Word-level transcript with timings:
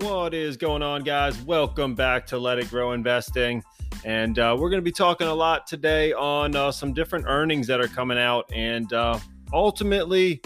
What 0.00 0.34
is 0.34 0.58
going 0.58 0.82
on, 0.82 1.04
guys? 1.04 1.40
Welcome 1.40 1.94
back 1.94 2.26
to 2.26 2.36
Let 2.36 2.58
It 2.58 2.68
Grow 2.68 2.92
Investing. 2.92 3.64
And 4.04 4.38
uh, 4.38 4.54
we're 4.60 4.68
going 4.68 4.82
to 4.82 4.84
be 4.84 4.92
talking 4.92 5.26
a 5.26 5.32
lot 5.32 5.66
today 5.66 6.12
on 6.12 6.54
uh, 6.54 6.70
some 6.70 6.92
different 6.92 7.24
earnings 7.26 7.66
that 7.68 7.80
are 7.80 7.88
coming 7.88 8.18
out 8.18 8.44
and 8.52 8.92
uh, 8.92 9.18
ultimately 9.54 10.42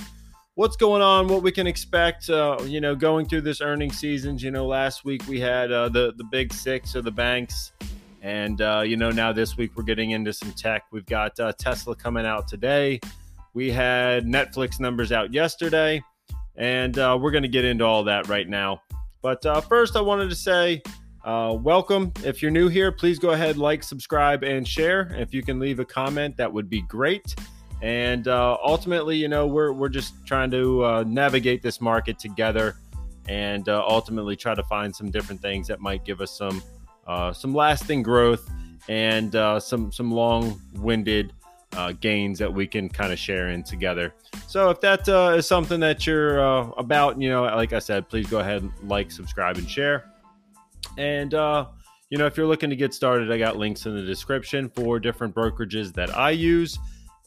what's 0.54 0.76
going 0.76 1.02
on, 1.02 1.26
what 1.26 1.42
we 1.42 1.50
can 1.50 1.66
expect, 1.66 2.30
uh, 2.30 2.58
you 2.62 2.80
know, 2.80 2.94
going 2.94 3.26
through 3.26 3.40
this 3.40 3.60
earning 3.60 3.90
season. 3.90 4.38
You 4.38 4.52
know, 4.52 4.66
last 4.68 5.04
week 5.04 5.26
we 5.26 5.40
had 5.40 5.72
uh, 5.72 5.88
the, 5.88 6.12
the 6.16 6.24
big 6.30 6.52
six 6.52 6.94
of 6.94 7.02
the 7.02 7.10
banks. 7.10 7.72
And, 8.22 8.60
uh, 8.60 8.84
you 8.86 8.96
know, 8.96 9.10
now 9.10 9.32
this 9.32 9.56
week 9.56 9.72
we're 9.76 9.82
getting 9.82 10.12
into 10.12 10.32
some 10.32 10.52
tech. 10.52 10.84
We've 10.92 11.06
got 11.06 11.34
Tesla 11.58 11.96
coming 11.96 12.24
out 12.24 12.46
today. 12.46 13.00
We 13.54 13.72
had 13.72 14.26
Netflix 14.26 14.78
numbers 14.78 15.10
out 15.10 15.34
yesterday. 15.34 16.04
And 16.54 16.94
we're 16.94 17.32
going 17.32 17.42
to 17.42 17.48
get 17.48 17.64
into 17.64 17.84
all 17.84 18.04
that 18.04 18.28
right 18.28 18.48
now. 18.48 18.80
But 19.22 19.44
uh, 19.44 19.60
first, 19.60 19.96
I 19.96 20.00
wanted 20.00 20.30
to 20.30 20.34
say 20.34 20.82
uh, 21.24 21.54
welcome. 21.60 22.12
If 22.24 22.40
you're 22.40 22.50
new 22.50 22.68
here, 22.68 22.90
please 22.90 23.18
go 23.18 23.30
ahead, 23.30 23.58
like, 23.58 23.82
subscribe, 23.82 24.42
and 24.42 24.66
share. 24.66 25.14
If 25.14 25.34
you 25.34 25.42
can 25.42 25.58
leave 25.58 25.78
a 25.78 25.84
comment, 25.84 26.36
that 26.38 26.50
would 26.50 26.70
be 26.70 26.82
great. 26.82 27.34
And 27.82 28.28
uh, 28.28 28.56
ultimately, 28.62 29.16
you 29.16 29.28
know, 29.28 29.46
we're, 29.46 29.72
we're 29.72 29.90
just 29.90 30.14
trying 30.26 30.50
to 30.52 30.84
uh, 30.84 31.04
navigate 31.06 31.62
this 31.62 31.80
market 31.80 32.18
together 32.18 32.76
and 33.28 33.68
uh, 33.68 33.84
ultimately 33.86 34.36
try 34.36 34.54
to 34.54 34.62
find 34.64 34.94
some 34.94 35.10
different 35.10 35.42
things 35.42 35.66
that 35.68 35.80
might 35.80 36.04
give 36.04 36.20
us 36.20 36.36
some 36.36 36.62
uh, 37.06 37.32
some 37.32 37.52
lasting 37.54 38.02
growth 38.02 38.48
and 38.88 39.32
some 39.62 39.90
some 39.92 40.10
long-winded 40.10 41.32
uh, 41.76 41.92
gains 41.92 42.38
that 42.38 42.52
we 42.52 42.66
can 42.66 42.88
kind 42.88 43.12
of 43.12 43.18
share 43.18 43.48
in 43.48 43.62
together. 43.62 44.14
So 44.46 44.70
if 44.70 44.80
that 44.80 45.08
uh, 45.08 45.34
is 45.36 45.46
something 45.46 45.80
that 45.80 46.06
you're 46.06 46.40
uh, 46.40 46.70
about, 46.76 47.20
you 47.20 47.28
know, 47.28 47.42
like 47.42 47.72
I 47.72 47.78
said, 47.78 48.08
please 48.08 48.26
go 48.26 48.40
ahead, 48.40 48.68
like, 48.84 49.10
subscribe, 49.10 49.56
and 49.56 49.68
share. 49.68 50.10
And 50.98 51.34
uh, 51.34 51.66
you 52.10 52.18
know, 52.18 52.26
if 52.26 52.36
you're 52.36 52.46
looking 52.46 52.70
to 52.70 52.76
get 52.76 52.92
started, 52.92 53.30
I 53.30 53.38
got 53.38 53.56
links 53.56 53.86
in 53.86 53.94
the 53.94 54.02
description 54.02 54.68
for 54.68 54.98
different 54.98 55.34
brokerages 55.34 55.94
that 55.94 56.16
I 56.16 56.30
use 56.30 56.78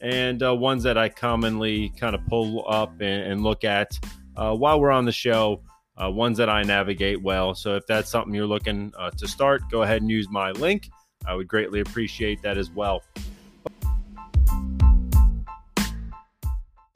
and 0.02 0.42
uh, 0.42 0.54
ones 0.54 0.82
that 0.82 0.98
I 0.98 1.08
commonly 1.08 1.90
kind 1.98 2.14
of 2.14 2.24
pull 2.26 2.64
up 2.68 2.92
and, 3.00 3.32
and 3.32 3.42
look 3.42 3.64
at 3.64 3.98
uh, 4.36 4.54
while 4.54 4.78
we're 4.78 4.90
on 4.90 5.04
the 5.06 5.12
show. 5.12 5.62
Uh, 5.96 6.10
ones 6.10 6.36
that 6.38 6.50
I 6.50 6.64
navigate 6.64 7.22
well. 7.22 7.54
So 7.54 7.76
if 7.76 7.86
that's 7.86 8.10
something 8.10 8.34
you're 8.34 8.48
looking 8.48 8.92
uh, 8.98 9.10
to 9.10 9.28
start, 9.28 9.62
go 9.70 9.82
ahead 9.82 10.02
and 10.02 10.10
use 10.10 10.28
my 10.28 10.50
link. 10.50 10.90
I 11.24 11.36
would 11.36 11.46
greatly 11.46 11.78
appreciate 11.78 12.42
that 12.42 12.58
as 12.58 12.68
well. 12.68 13.04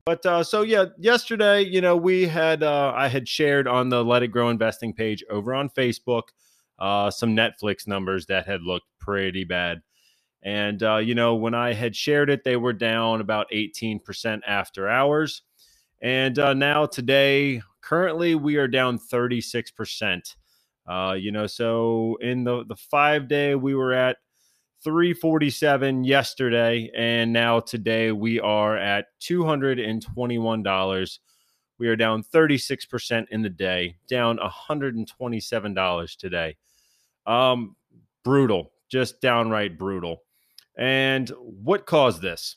But 0.09 0.25
uh, 0.25 0.43
so 0.43 0.63
yeah, 0.63 0.87
yesterday, 0.97 1.61
you 1.61 1.83
know, 1.83 1.95
we 1.95 2.27
had 2.27 2.63
uh, 2.63 2.95
I 2.97 3.09
had 3.09 3.29
shared 3.29 3.69
on 3.69 3.91
the 3.91 4.03
Let 4.03 4.23
It 4.23 4.29
Grow 4.29 4.49
investing 4.49 4.95
page 4.95 5.23
over 5.29 5.53
on 5.53 5.69
Facebook 5.69 6.23
uh, 6.79 7.11
some 7.11 7.37
Netflix 7.37 7.87
numbers 7.87 8.25
that 8.25 8.47
had 8.47 8.63
looked 8.63 8.87
pretty 8.99 9.45
bad. 9.45 9.83
And 10.43 10.83
uh, 10.83 10.97
you 10.97 11.15
know, 11.15 11.35
when 11.35 11.53
I 11.53 11.75
had 11.75 11.95
shared 11.95 12.31
it, 12.31 12.43
they 12.43 12.57
were 12.57 12.73
down 12.73 13.21
about 13.21 13.51
18% 13.53 14.41
after 14.47 14.89
hours. 14.89 15.43
And 16.01 16.39
uh, 16.39 16.55
now 16.55 16.87
today, 16.87 17.61
currently, 17.83 18.35
we 18.35 18.57
are 18.57 18.67
down 18.67 18.99
36%. 18.99 20.37
Uh, 20.87 21.17
you 21.19 21.33
know, 21.33 21.47
so 21.47 22.17
in 22.23 22.45
the 22.45 22.65
the 22.65 22.77
five 22.77 23.29
day, 23.29 23.57
we 23.57 23.75
were 23.75 23.93
at 23.93 24.17
347 24.85 26.05
yesterday 26.05 26.89
and 26.97 27.33
now 27.33 27.59
today 27.59 28.13
we 28.13 28.39
are 28.39 28.77
at 28.77 29.07
$221 29.21 31.19
we 31.79 31.89
are 31.89 31.97
down 31.97 32.23
36% 32.23 33.27
in 33.31 33.43
the 33.43 33.49
day 33.49 33.97
down 34.09 34.39
$127 34.39 36.17
today. 36.17 36.57
Um 37.27 37.75
brutal 38.25 38.71
just 38.89 39.21
downright 39.21 39.79
brutal. 39.79 40.23
And 40.77 41.29
what 41.41 41.85
caused 41.85 42.23
this? 42.23 42.55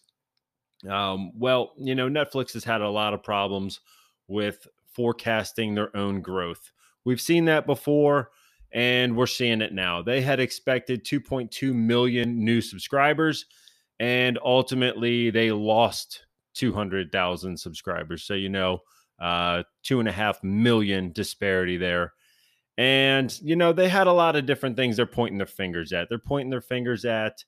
Um 0.88 1.32
well 1.40 1.74
you 1.78 1.96
know 1.96 2.08
netflix 2.08 2.54
has 2.54 2.64
had 2.64 2.82
a 2.82 2.90
lot 2.90 3.16
of 3.16 3.24
problems 3.24 3.80
with 4.28 4.68
forecasting 4.94 5.74
their 5.74 5.96
own 5.98 6.22
growth. 6.22 6.72
We've 7.04 7.22
seen 7.22 7.46
that 7.46 7.66
before 7.66 8.30
and 8.74 9.16
we're 9.16 9.28
seeing 9.28 9.62
it 9.62 9.74
now. 9.74 10.02
They 10.02 10.22
had 10.22 10.40
expected 10.40 11.06
2.2 11.06 11.74
million 11.74 12.44
new 12.44 12.62
subscribers, 12.62 13.46
and 14.00 14.40
ultimately 14.44 15.30
they 15.30 15.52
lost 15.52 16.26
200,000 16.56 17.58
subscribers. 17.58 18.24
So, 18.24 18.34
you 18.34 18.50
know, 18.50 18.80
uh, 19.20 19.64
two 19.84 20.00
and 20.00 20.10
a 20.10 20.12
half 20.12 20.44
million 20.44 21.12
disparity 21.12 21.78
there. 21.78 22.14
And, 22.78 23.38
you 23.42 23.56
know, 23.56 23.74
they 23.74 23.90
had 23.90 24.08
a 24.08 24.14
lot 24.14 24.36
of 24.36 24.46
different 24.46 24.76
things 24.76 24.96
they're 24.96 25.06
pointing 25.06 25.38
their 25.38 25.46
fingers 25.46 25.94
at. 25.94 26.10
They're 26.10 26.18
pointing 26.18 26.50
their 26.50 26.62
fingers 26.62 27.06
at 27.06 27.44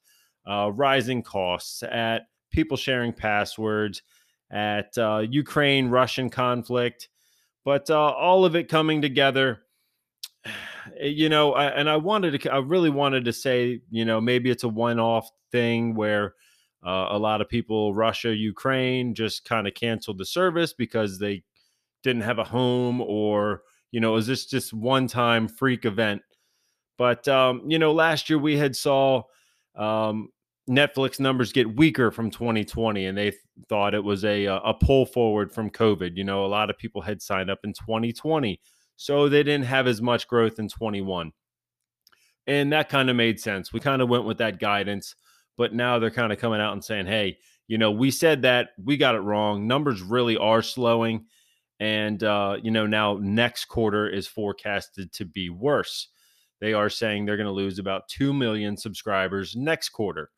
uh, 0.45 0.71
rising 0.71 1.23
costs, 1.23 1.81
at 1.83 2.23
people 2.51 2.77
sharing 2.77 3.13
passwords, 3.13 4.03
at 4.51 4.95
uh, 4.97 5.23
Ukraine 5.27 5.89
Russian 5.89 6.29
conflict, 6.29 7.09
but 7.65 7.89
uh, 7.89 7.97
all 7.97 8.45
of 8.45 8.55
it 8.55 8.69
coming 8.69 9.01
together 9.01 9.62
you 11.01 11.29
know, 11.29 11.53
I, 11.53 11.67
and 11.67 11.89
I 11.89 11.97
wanted 11.97 12.41
to, 12.41 12.53
I 12.53 12.57
really 12.57 12.89
wanted 12.89 13.25
to 13.25 13.33
say, 13.33 13.81
you 13.89 14.05
know, 14.05 14.19
maybe 14.19 14.49
it's 14.49 14.63
a 14.63 14.69
one 14.69 14.99
off 14.99 15.29
thing 15.51 15.95
where 15.95 16.35
uh, 16.85 17.07
a 17.11 17.17
lot 17.17 17.41
of 17.41 17.49
people, 17.49 17.93
Russia, 17.93 18.35
Ukraine, 18.35 19.15
just 19.15 19.45
kind 19.45 19.67
of 19.67 19.73
canceled 19.73 20.17
the 20.17 20.25
service 20.25 20.73
because 20.73 21.17
they 21.17 21.43
didn't 22.03 22.23
have 22.23 22.39
a 22.39 22.43
home 22.43 23.01
or, 23.01 23.61
you 23.91 23.99
know, 23.99 24.15
is 24.15 24.27
this 24.27 24.45
just 24.45 24.73
one 24.73 25.07
time 25.07 25.47
freak 25.47 25.85
event? 25.85 26.21
But, 26.97 27.27
um, 27.27 27.63
you 27.67 27.79
know, 27.79 27.93
last 27.93 28.29
year 28.29 28.37
we 28.37 28.57
had 28.57 28.75
saw 28.75 29.23
um, 29.75 30.29
Netflix 30.69 31.19
numbers 31.19 31.51
get 31.51 31.75
weaker 31.75 32.11
from 32.11 32.29
2020 32.29 33.05
and 33.05 33.17
they 33.17 33.31
th- 33.31 33.41
thought 33.69 33.93
it 33.93 34.03
was 34.03 34.25
a, 34.25 34.45
a 34.45 34.73
pull 34.73 35.05
forward 35.05 35.51
from 35.51 35.69
COVID. 35.69 36.15
You 36.15 36.23
know, 36.23 36.45
a 36.45 36.47
lot 36.47 36.69
of 36.69 36.77
people 36.77 37.01
had 37.01 37.21
signed 37.21 37.49
up 37.49 37.59
in 37.63 37.73
2020 37.73 38.59
so 38.95 39.29
they 39.29 39.43
didn't 39.43 39.65
have 39.65 39.87
as 39.87 40.01
much 40.01 40.27
growth 40.27 40.59
in 40.59 40.69
21. 40.69 41.31
And 42.45 42.73
that 42.73 42.89
kind 42.89 43.09
of 43.09 43.15
made 43.15 43.39
sense. 43.39 43.71
We 43.71 43.79
kind 43.79 44.01
of 44.01 44.09
went 44.09 44.25
with 44.25 44.37
that 44.39 44.59
guidance, 44.59 45.15
but 45.57 45.73
now 45.73 45.99
they're 45.99 46.11
kind 46.11 46.33
of 46.33 46.39
coming 46.39 46.59
out 46.59 46.73
and 46.73 46.83
saying, 46.83 47.05
hey, 47.05 47.37
you 47.67 47.77
know, 47.77 47.91
we 47.91 48.11
said 48.11 48.41
that 48.41 48.69
we 48.83 48.97
got 48.97 49.15
it 49.15 49.19
wrong. 49.19 49.67
Numbers 49.67 50.01
really 50.01 50.37
are 50.37 50.61
slowing. 50.61 51.25
And, 51.79 52.21
uh, 52.23 52.57
you 52.61 52.71
know, 52.71 52.85
now 52.85 53.17
next 53.19 53.65
quarter 53.65 54.07
is 54.07 54.27
forecasted 54.27 55.11
to 55.13 55.25
be 55.25 55.49
worse. 55.49 56.09
They 56.59 56.73
are 56.73 56.89
saying 56.89 57.25
they're 57.25 57.37
going 57.37 57.47
to 57.47 57.51
lose 57.51 57.79
about 57.79 58.07
2 58.09 58.33
million 58.33 58.77
subscribers 58.77 59.55
next 59.55 59.89
quarter, 59.89 60.29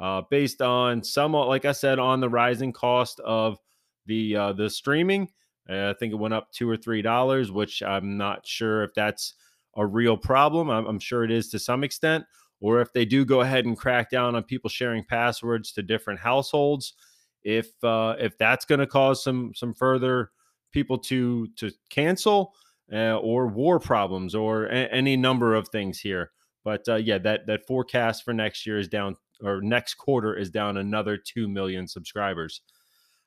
uh, 0.00 0.22
based 0.30 0.62
on 0.62 1.02
some, 1.02 1.32
like 1.32 1.64
I 1.64 1.72
said, 1.72 1.98
on 1.98 2.20
the 2.20 2.28
rising 2.28 2.72
cost 2.72 3.20
of 3.20 3.58
the 4.06 4.36
uh, 4.36 4.52
the 4.52 4.70
streaming 4.70 5.28
uh, 5.68 5.90
I 5.90 5.94
think 5.98 6.12
it 6.12 6.16
went 6.16 6.34
up 6.34 6.52
two 6.52 6.68
or 6.68 6.76
three 6.76 7.02
dollars, 7.02 7.50
which 7.50 7.82
I'm 7.82 8.16
not 8.16 8.46
sure 8.46 8.82
if 8.82 8.92
that's 8.94 9.34
a 9.76 9.86
real 9.86 10.16
problem. 10.16 10.70
I'm, 10.70 10.86
I'm, 10.86 10.98
sure 10.98 11.24
it 11.24 11.30
is 11.30 11.48
to 11.50 11.58
some 11.58 11.82
extent, 11.82 12.24
or 12.60 12.80
if 12.80 12.92
they 12.92 13.04
do 13.04 13.24
go 13.24 13.40
ahead 13.40 13.64
and 13.64 13.76
crack 13.76 14.10
down 14.10 14.34
on 14.34 14.42
people 14.44 14.70
sharing 14.70 15.04
passwords 15.04 15.72
to 15.72 15.82
different 15.82 16.20
households, 16.20 16.94
if 17.42 17.72
uh, 17.82 18.14
if 18.18 18.36
that's 18.38 18.64
going 18.64 18.80
to 18.80 18.86
cause 18.86 19.22
some 19.24 19.52
some 19.54 19.74
further 19.74 20.30
people 20.72 20.98
to 20.98 21.48
to 21.56 21.70
cancel 21.88 22.54
uh, 22.92 23.16
or 23.16 23.46
war 23.46 23.80
problems 23.80 24.34
or 24.34 24.66
a- 24.66 24.92
any 24.92 25.16
number 25.16 25.54
of 25.54 25.68
things 25.68 25.98
here. 25.98 26.30
But 26.62 26.88
uh, 26.88 26.96
yeah, 26.96 27.18
that 27.18 27.46
that 27.46 27.66
forecast 27.66 28.24
for 28.24 28.32
next 28.34 28.66
year 28.66 28.78
is 28.78 28.88
down, 28.88 29.16
or 29.42 29.60
next 29.62 29.94
quarter 29.94 30.36
is 30.36 30.50
down 30.50 30.76
another 30.76 31.16
two 31.16 31.48
million 31.48 31.88
subscribers. 31.88 32.60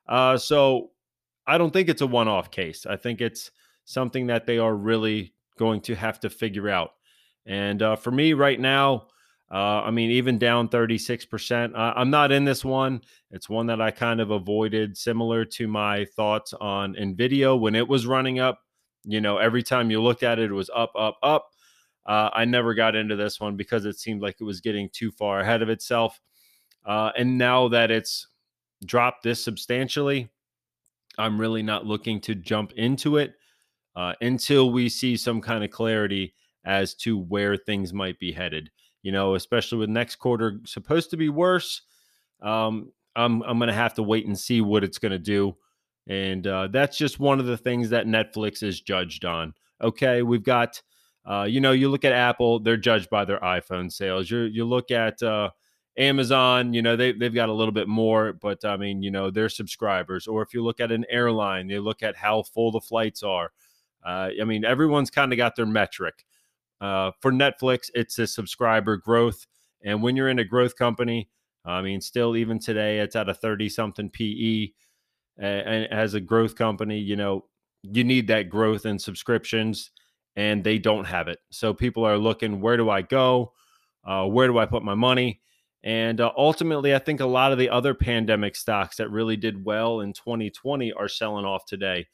Uh, 0.08 0.38
so 0.38 0.92
I 1.48 1.58
don't 1.58 1.72
think 1.72 1.90
it's 1.90 2.02
a 2.02 2.08
one 2.08 2.28
off 2.28 2.52
case. 2.52 2.86
I 2.86 2.98
think 2.98 3.22
it's 3.22 3.52
something 3.86 4.28
that 4.28 4.46
they 4.46 4.58
are 4.58 4.76
really 4.76 5.34
going 5.58 5.82
to 5.82 5.96
have 5.96 6.20
to 6.20 6.30
figure 6.30 6.70
out. 6.70 6.92
And 7.46 7.82
uh, 7.82 7.96
for 7.96 8.12
me 8.12 8.34
right 8.34 8.60
now, 8.60 9.08
uh, 9.50 9.82
I 9.82 9.92
mean, 9.92 10.12
even 10.12 10.38
down 10.38 10.68
36%, 10.68 11.74
uh, 11.74 11.94
I'm 11.96 12.10
not 12.10 12.34
in 12.34 12.44
this 12.44 12.66
one. 12.66 13.02
It's 13.32 13.48
one 13.48 13.68
that 13.68 13.80
I 13.80 13.92
kind 13.92 14.20
of 14.20 14.32
avoided, 14.32 14.98
similar 14.98 15.46
to 15.46 15.68
my 15.68 16.06
thoughts 16.18 16.54
on 16.54 16.96
NVIDIA 16.96 17.58
when 17.58 17.74
it 17.74 17.88
was 17.88 18.06
running 18.06 18.40
up. 18.40 18.60
You 19.06 19.22
know, 19.22 19.38
every 19.38 19.64
time 19.64 19.90
you 19.90 20.02
looked 20.02 20.24
at 20.24 20.38
it, 20.38 20.52
it 20.52 20.54
was 20.54 20.70
up, 20.76 20.92
up, 20.98 21.18
up. 21.24 21.48
Uh, 22.06 22.30
I 22.34 22.44
never 22.44 22.74
got 22.74 22.96
into 22.96 23.16
this 23.16 23.40
one 23.40 23.56
because 23.56 23.86
it 23.86 23.98
seemed 23.98 24.22
like 24.22 24.36
it 24.42 24.44
was 24.44 24.60
getting 24.60 24.90
too 24.92 25.12
far 25.12 25.40
ahead 25.40 25.62
of 25.62 25.70
itself. 25.70 26.20
Uh, 26.86 27.12
and 27.18 27.38
now 27.38 27.70
that 27.70 27.90
it's 27.90 28.28
dropped 28.86 29.24
this 29.24 29.42
substantially, 29.42 30.30
I'm 31.18 31.40
really 31.40 31.64
not 31.64 31.86
looking 31.86 32.22
to 32.22 32.36
jump 32.36 32.72
into 32.74 33.18
it 33.18 33.34
uh, 33.96 34.14
until 34.22 34.72
we 34.72 34.90
see 34.90 35.18
some 35.18 35.42
kind 35.42 35.64
of 35.64 35.72
clarity 35.72 36.34
as 36.66 36.94
to 36.96 37.18
where 37.18 37.58
things 37.58 37.94
might 37.94 38.20
be 38.20 38.32
headed. 38.34 38.72
You 39.04 39.12
know, 39.12 39.36
especially 39.36 39.78
with 39.80 39.90
next 39.90 40.18
quarter 40.18 40.60
supposed 40.66 41.12
to 41.12 41.18
be 41.18 41.30
worse. 41.30 41.82
Um, 42.42 42.92
I'm 43.16 43.42
I'm 43.44 43.58
going 43.58 43.70
to 43.70 43.74
have 43.74 43.94
to 43.96 44.04
wait 44.04 44.26
and 44.28 44.38
see 44.38 44.62
what 44.62 44.84
it's 44.84 45.00
going 45.00 45.12
to 45.14 45.20
do, 45.20 45.56
and 46.08 46.46
uh, 46.46 46.68
that's 46.68 46.98
just 46.98 47.20
one 47.20 47.40
of 47.40 47.46
the 47.46 47.58
things 47.58 47.90
that 47.90 48.06
Netflix 48.06 48.64
is 48.64 48.82
judged 48.82 49.26
on. 49.26 49.54
Okay, 49.82 50.24
we've 50.24 50.44
got 50.44 50.82
Uh, 51.28 51.44
you 51.44 51.60
know, 51.60 51.74
you 51.74 51.90
look 51.90 52.06
at 52.06 52.14
Apple; 52.14 52.60
they're 52.60 52.78
judged 52.78 53.10
by 53.10 53.26
their 53.26 53.40
iPhone 53.40 53.92
sales. 53.92 54.32
You 54.32 54.40
you 54.44 54.66
look 54.66 54.92
at 54.92 55.22
uh, 55.22 55.50
Amazon, 55.98 56.74
you 56.74 56.82
know, 56.82 56.96
they, 56.96 57.12
they've 57.12 57.34
got 57.34 57.50
a 57.50 57.54
little 57.54 57.72
bit 57.72 57.88
more, 57.88 58.34
but 58.34 58.64
I 58.64 58.78
mean, 58.78 59.02
you 59.02 59.10
know, 59.10 59.32
their 59.32 59.50
subscribers. 59.50 60.28
Or 60.28 60.44
if 60.44 60.54
you 60.54 60.64
look 60.64 60.80
at 60.80 60.92
an 60.92 61.06
airline, 61.10 61.70
you 61.70 61.82
look 61.82 62.04
at 62.04 62.16
how 62.16 62.44
full 62.44 62.72
the 62.72 62.82
flights 62.82 63.24
are. 63.24 63.52
Uh, 64.06 64.30
I 64.40 64.44
mean, 64.46 64.64
everyone's 64.64 65.10
kind 65.10 65.34
of 65.34 65.38
got 65.38 65.56
their 65.56 65.66
metric. 65.66 66.24
Uh, 66.80 67.12
for 67.20 67.32
Netflix, 67.32 67.90
it's 67.96 68.20
a 68.20 68.28
subscriber 68.28 68.98
growth. 68.98 69.48
And 69.84 70.04
when 70.04 70.16
you're 70.16 70.30
in 70.30 70.40
a 70.40 70.46
growth 70.46 70.76
company, 70.76 71.30
I 71.66 71.82
mean, 71.82 72.00
still 72.00 72.38
even 72.38 72.60
today, 72.60 73.00
it's 73.00 73.16
at 73.16 73.30
a 73.30 73.34
30 73.34 73.68
something 73.70 74.10
PE. 74.10 74.70
And 75.40 75.92
as 75.92 76.14
a 76.14 76.22
growth 76.22 76.56
company, 76.56 77.00
you 77.00 77.16
know, 77.16 77.46
you 77.82 78.04
need 78.04 78.28
that 78.28 78.50
growth 78.50 78.86
in 78.86 79.00
subscriptions, 79.00 79.92
and 80.36 80.64
they 80.64 80.78
don't 80.78 81.06
have 81.06 81.28
it. 81.28 81.40
So 81.52 81.74
people 81.74 82.06
are 82.06 82.18
looking, 82.18 82.62
where 82.62 82.78
do 82.78 82.90
I 82.90 83.02
go? 83.02 83.54
Uh, 84.06 84.26
where 84.26 84.48
do 84.48 84.58
I 84.58 84.66
put 84.66 84.84
my 84.84 84.96
money? 84.96 85.42
And 85.88 86.20
uh, 86.20 86.34
ultimately, 86.36 86.94
I 86.94 87.00
think 87.00 87.22
a 87.22 87.26
lot 87.26 87.54
of 87.54 87.58
the 87.58 87.70
other 87.70 87.94
pandemic 87.94 88.58
stocks 88.58 88.98
that 88.98 89.10
really 89.10 89.38
did 89.38 89.64
well 89.64 90.02
in 90.02 90.12
2020 90.12 90.92
are 90.92 91.08
selling 91.08 91.46
off 91.46 91.66
today. 91.66 92.08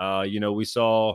Uh, 0.00 0.24
you 0.26 0.40
know, 0.40 0.54
we 0.54 0.64
saw 0.64 1.14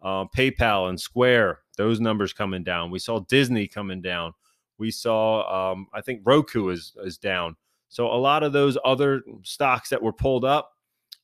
uh, 0.00 0.26
PayPal 0.26 0.88
and 0.88 1.00
Square, 1.00 1.58
those 1.76 1.98
numbers 1.98 2.32
coming 2.32 2.62
down. 2.62 2.92
We 2.92 3.00
saw 3.00 3.18
Disney 3.18 3.66
coming 3.66 4.00
down. 4.00 4.34
We 4.78 4.92
saw, 4.92 5.72
um, 5.72 5.88
I 5.92 6.00
think 6.00 6.20
Roku 6.24 6.68
is, 6.68 6.92
is 7.02 7.18
down. 7.18 7.56
So 7.88 8.06
a 8.06 8.14
lot 8.14 8.44
of 8.44 8.52
those 8.52 8.78
other 8.84 9.22
stocks 9.42 9.88
that 9.88 10.00
were 10.00 10.12
pulled 10.12 10.44
up 10.44 10.74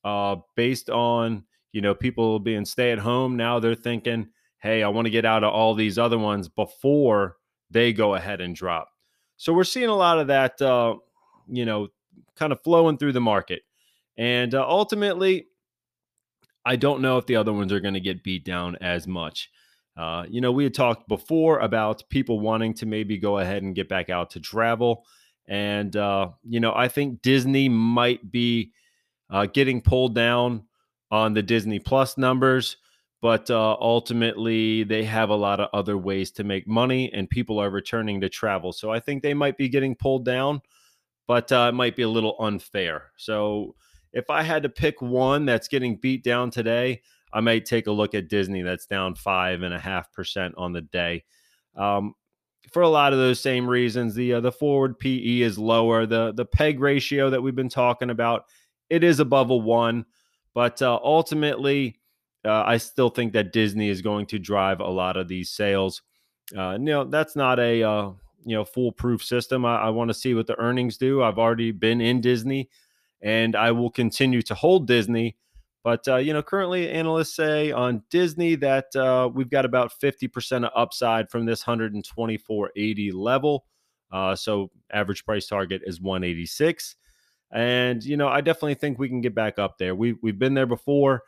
uh, 0.03 0.35
based 0.57 0.89
on, 0.89 1.45
you 1.71 1.79
know, 1.79 1.95
people 1.95 2.39
being 2.39 2.65
stay 2.65 2.91
at 2.91 2.99
home, 2.99 3.37
now 3.37 3.59
they're 3.59 3.73
thinking, 3.73 4.27
hey, 4.57 4.83
I 4.83 4.89
want 4.89 5.05
to 5.05 5.11
get 5.11 5.23
out 5.23 5.45
of 5.45 5.53
all 5.53 5.75
these 5.75 5.97
other 5.97 6.19
ones 6.19 6.49
before 6.49 7.37
they 7.71 7.93
go 7.93 8.15
ahead 8.15 8.41
and 8.41 8.53
drop. 8.53 8.89
So 9.37 9.53
we're 9.53 9.63
seeing 9.63 9.89
a 9.89 9.95
lot 9.95 10.19
of 10.19 10.27
that, 10.27 10.61
uh, 10.61 10.95
you 11.47 11.65
know, 11.65 11.89
kind 12.35 12.51
of 12.51 12.61
flowing 12.63 12.97
through 12.97 13.13
the 13.13 13.21
market. 13.21 13.63
And 14.17 14.53
uh, 14.53 14.65
ultimately, 14.67 15.47
I 16.65 16.75
don't 16.75 17.01
know 17.01 17.17
if 17.17 17.25
the 17.25 17.35
other 17.35 17.53
ones 17.53 17.71
are 17.71 17.79
going 17.79 17.93
to 17.93 17.99
get 17.99 18.23
beat 18.23 18.45
down 18.45 18.77
as 18.81 19.07
much. 19.07 19.49
Uh, 19.97 20.25
you 20.29 20.41
know, 20.41 20.51
we 20.51 20.63
had 20.63 20.73
talked 20.73 21.07
before 21.07 21.59
about 21.59 22.03
people 22.09 22.39
wanting 22.39 22.73
to 22.75 22.85
maybe 22.85 23.17
go 23.17 23.37
ahead 23.37 23.63
and 23.63 23.75
get 23.75 23.87
back 23.87 24.09
out 24.09 24.31
to 24.31 24.39
travel. 24.39 25.05
And, 25.47 25.95
uh, 25.95 26.29
you 26.43 26.59
know, 26.59 26.73
I 26.75 26.87
think 26.87 27.21
Disney 27.21 27.69
might 27.69 28.31
be 28.31 28.71
uh, 29.29 29.45
getting 29.45 29.81
pulled 29.81 30.15
down 30.15 30.63
on 31.11 31.33
the 31.33 31.43
Disney 31.43 31.79
Plus 31.79 32.17
numbers 32.17 32.77
but 33.25 33.49
uh, 33.49 33.75
ultimately 33.81 34.83
they 34.83 35.03
have 35.03 35.31
a 35.31 35.35
lot 35.35 35.59
of 35.59 35.67
other 35.73 35.97
ways 35.97 36.29
to 36.29 36.43
make 36.43 36.67
money 36.67 37.11
and 37.11 37.27
people 37.27 37.57
are 37.57 37.71
returning 37.71 38.21
to 38.21 38.29
travel 38.29 38.71
so 38.71 38.91
i 38.91 38.99
think 38.99 39.23
they 39.23 39.33
might 39.33 39.57
be 39.57 39.67
getting 39.67 39.95
pulled 39.95 40.23
down 40.23 40.61
but 41.25 41.51
uh, 41.51 41.69
it 41.69 41.73
might 41.73 41.95
be 41.95 42.03
a 42.03 42.07
little 42.07 42.35
unfair. 42.39 43.11
So 43.17 43.73
if 44.13 44.29
i 44.29 44.43
had 44.43 44.61
to 44.61 44.69
pick 44.69 45.01
one 45.01 45.43
that's 45.43 45.67
getting 45.67 45.97
beat 45.97 46.23
down 46.23 46.51
today 46.51 47.01
i 47.33 47.39
might 47.39 47.65
take 47.65 47.87
a 47.87 47.91
look 47.91 48.13
at 48.13 48.29
disney 48.29 48.61
that's 48.61 48.85
down 48.85 49.15
five 49.15 49.63
and 49.63 49.73
a 49.73 49.79
half 49.79 50.13
percent 50.13 50.53
on 50.55 50.71
the 50.71 50.81
day. 50.81 51.23
Um, 51.75 52.13
for 52.71 52.83
a 52.83 52.89
lot 52.89 53.11
of 53.11 53.17
those 53.17 53.39
same 53.39 53.67
reasons 53.67 54.13
the 54.13 54.33
uh, 54.33 54.39
the 54.39 54.51
forward 54.51 54.99
pe 54.99 55.41
is 55.41 55.57
lower. 55.57 56.05
The 56.05 56.31
the 56.31 56.45
peg 56.45 56.79
ratio 56.79 57.31
that 57.31 57.41
we've 57.41 57.55
been 57.55 57.69
talking 57.69 58.11
about 58.11 58.45
it 58.91 59.03
is 59.03 59.19
above 59.19 59.49
a 59.49 59.57
one 59.57 60.05
but 60.53 60.79
uh, 60.83 60.99
ultimately 61.03 61.97
uh, 62.45 62.63
I 62.65 62.77
still 62.77 63.09
think 63.09 63.33
that 63.33 63.53
Disney 63.53 63.89
is 63.89 64.01
going 64.01 64.27
to 64.27 64.39
drive 64.39 64.79
a 64.79 64.87
lot 64.87 65.17
of 65.17 65.27
these 65.27 65.49
sales. 65.49 66.01
Uh, 66.55 66.73
you 66.73 66.85
know, 66.85 67.03
that's 67.03 67.35
not 67.35 67.59
a 67.59 67.83
uh, 67.83 68.11
you 68.45 68.55
know 68.55 68.63
foolproof 68.63 69.23
system. 69.23 69.65
I, 69.65 69.77
I 69.77 69.89
want 69.89 70.09
to 70.09 70.13
see 70.13 70.33
what 70.33 70.47
the 70.47 70.57
earnings 70.59 70.97
do. 70.97 71.23
I've 71.23 71.39
already 71.39 71.71
been 71.71 72.01
in 72.01 72.21
Disney, 72.21 72.69
and 73.21 73.55
I 73.55 73.71
will 73.71 73.89
continue 73.89 74.41
to 74.43 74.55
hold 74.55 74.87
Disney. 74.87 75.35
But 75.83 76.07
uh, 76.07 76.17
you 76.17 76.33
know, 76.33 76.41
currently 76.41 76.89
analysts 76.89 77.35
say 77.35 77.71
on 77.71 78.03
Disney 78.09 78.55
that 78.55 78.95
uh, 78.95 79.29
we've 79.31 79.49
got 79.49 79.65
about 79.65 79.91
50% 80.01 80.65
of 80.65 80.71
upside 80.75 81.29
from 81.29 81.45
this 81.45 81.63
124.80 81.63 83.13
level. 83.13 83.65
Uh, 84.11 84.35
so 84.35 84.71
average 84.91 85.25
price 85.25 85.45
target 85.45 85.83
is 85.85 86.01
186. 86.01 86.95
And 87.51 88.03
you 88.03 88.17
know, 88.17 88.27
I 88.27 88.41
definitely 88.41 88.75
think 88.75 88.97
we 88.97 89.09
can 89.09 89.21
get 89.21 89.35
back 89.35 89.59
up 89.59 89.77
there. 89.77 89.93
We 89.93 90.13
we've 90.21 90.39
been 90.39 90.55
there 90.55 90.65
before. 90.65 91.21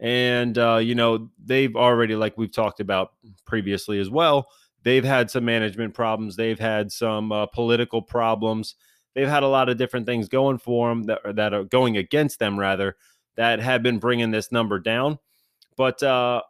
And, 0.00 0.56
uh, 0.56 0.78
you 0.78 0.94
know, 0.94 1.30
they've 1.44 1.76
already, 1.76 2.16
like 2.16 2.38
we've 2.38 2.52
talked 2.52 2.80
about 2.80 3.12
previously 3.44 4.00
as 4.00 4.08
well, 4.08 4.48
they've 4.82 5.04
had 5.04 5.30
some 5.30 5.44
management 5.44 5.94
problems. 5.94 6.36
They've 6.36 6.58
had 6.58 6.90
some 6.90 7.30
uh, 7.30 7.46
political 7.46 8.00
problems. 8.00 8.74
They've 9.14 9.28
had 9.28 9.42
a 9.42 9.48
lot 9.48 9.68
of 9.68 9.76
different 9.76 10.06
things 10.06 10.28
going 10.28 10.58
for 10.58 10.88
them 10.88 11.02
that, 11.04 11.36
that 11.36 11.52
are 11.52 11.64
going 11.64 11.96
against 11.96 12.38
them, 12.38 12.58
rather, 12.58 12.96
that 13.36 13.60
have 13.60 13.82
been 13.82 13.98
bringing 13.98 14.30
this 14.30 14.50
number 14.50 14.78
down. 14.78 15.18
But 15.76 16.02
uh, 16.02 16.42